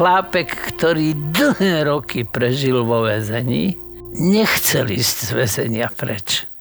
chlápek, 0.00 0.48
ktorý 0.72 1.12
dlhé 1.28 1.84
roky 1.84 2.24
prežil 2.24 2.88
vo 2.88 3.04
väzení, 3.04 3.76
nechcel 4.16 4.88
ísť 4.88 5.16
z 5.28 5.30
väzenia 5.36 5.92
preč. 5.92 6.53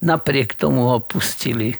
Napriek 0.00 0.56
tomu 0.56 0.88
ho 0.92 0.98
pustili 1.00 1.76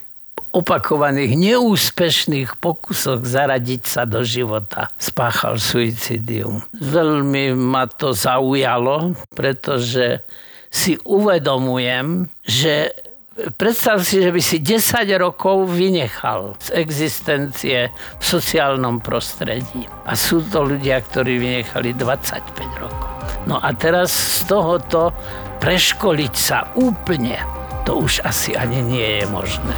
opakovaných 0.51 1.31
neúspešných 1.39 2.59
pokusoch 2.59 3.23
zaradiť 3.23 3.81
sa 3.87 4.03
do 4.03 4.19
života 4.21 4.91
spáchal 4.99 5.55
suicidium. 5.55 6.59
Veľmi 6.75 7.55
ma 7.55 7.87
to 7.87 8.11
zaujalo, 8.11 9.15
pretože 9.31 10.27
si 10.67 10.99
uvedomujem, 11.03 12.27
že 12.43 12.91
Predstav 13.31 14.03
si, 14.03 14.19
že 14.19 14.27
by 14.27 14.41
si 14.43 14.59
10 14.59 15.07
rokov 15.15 15.71
vynechal 15.71 16.59
z 16.59 16.67
existencie 16.77 17.87
v 18.19 18.23
sociálnom 18.23 18.99
prostredí. 18.99 19.87
A 20.03 20.19
sú 20.19 20.43
to 20.43 20.67
ľudia, 20.67 20.99
ktorí 20.99 21.39
vynechali 21.39 21.95
25 21.95 22.83
rokov. 22.83 23.07
No 23.47 23.57
a 23.57 23.71
teraz 23.71 24.11
z 24.11 24.51
tohoto 24.51 25.15
preškoliť 25.63 26.33
sa 26.35 26.75
úplne, 26.75 27.39
to 27.83 27.95
už 27.95 28.21
asi 28.23 28.57
ani 28.57 28.81
nie 28.81 29.21
je 29.21 29.25
možné. 29.27 29.75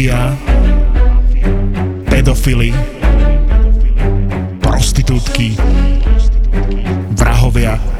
mafia, 0.00 0.38
pedofily, 2.06 2.99
prostitútky, 5.10 5.58
vrahovia. 7.18 7.99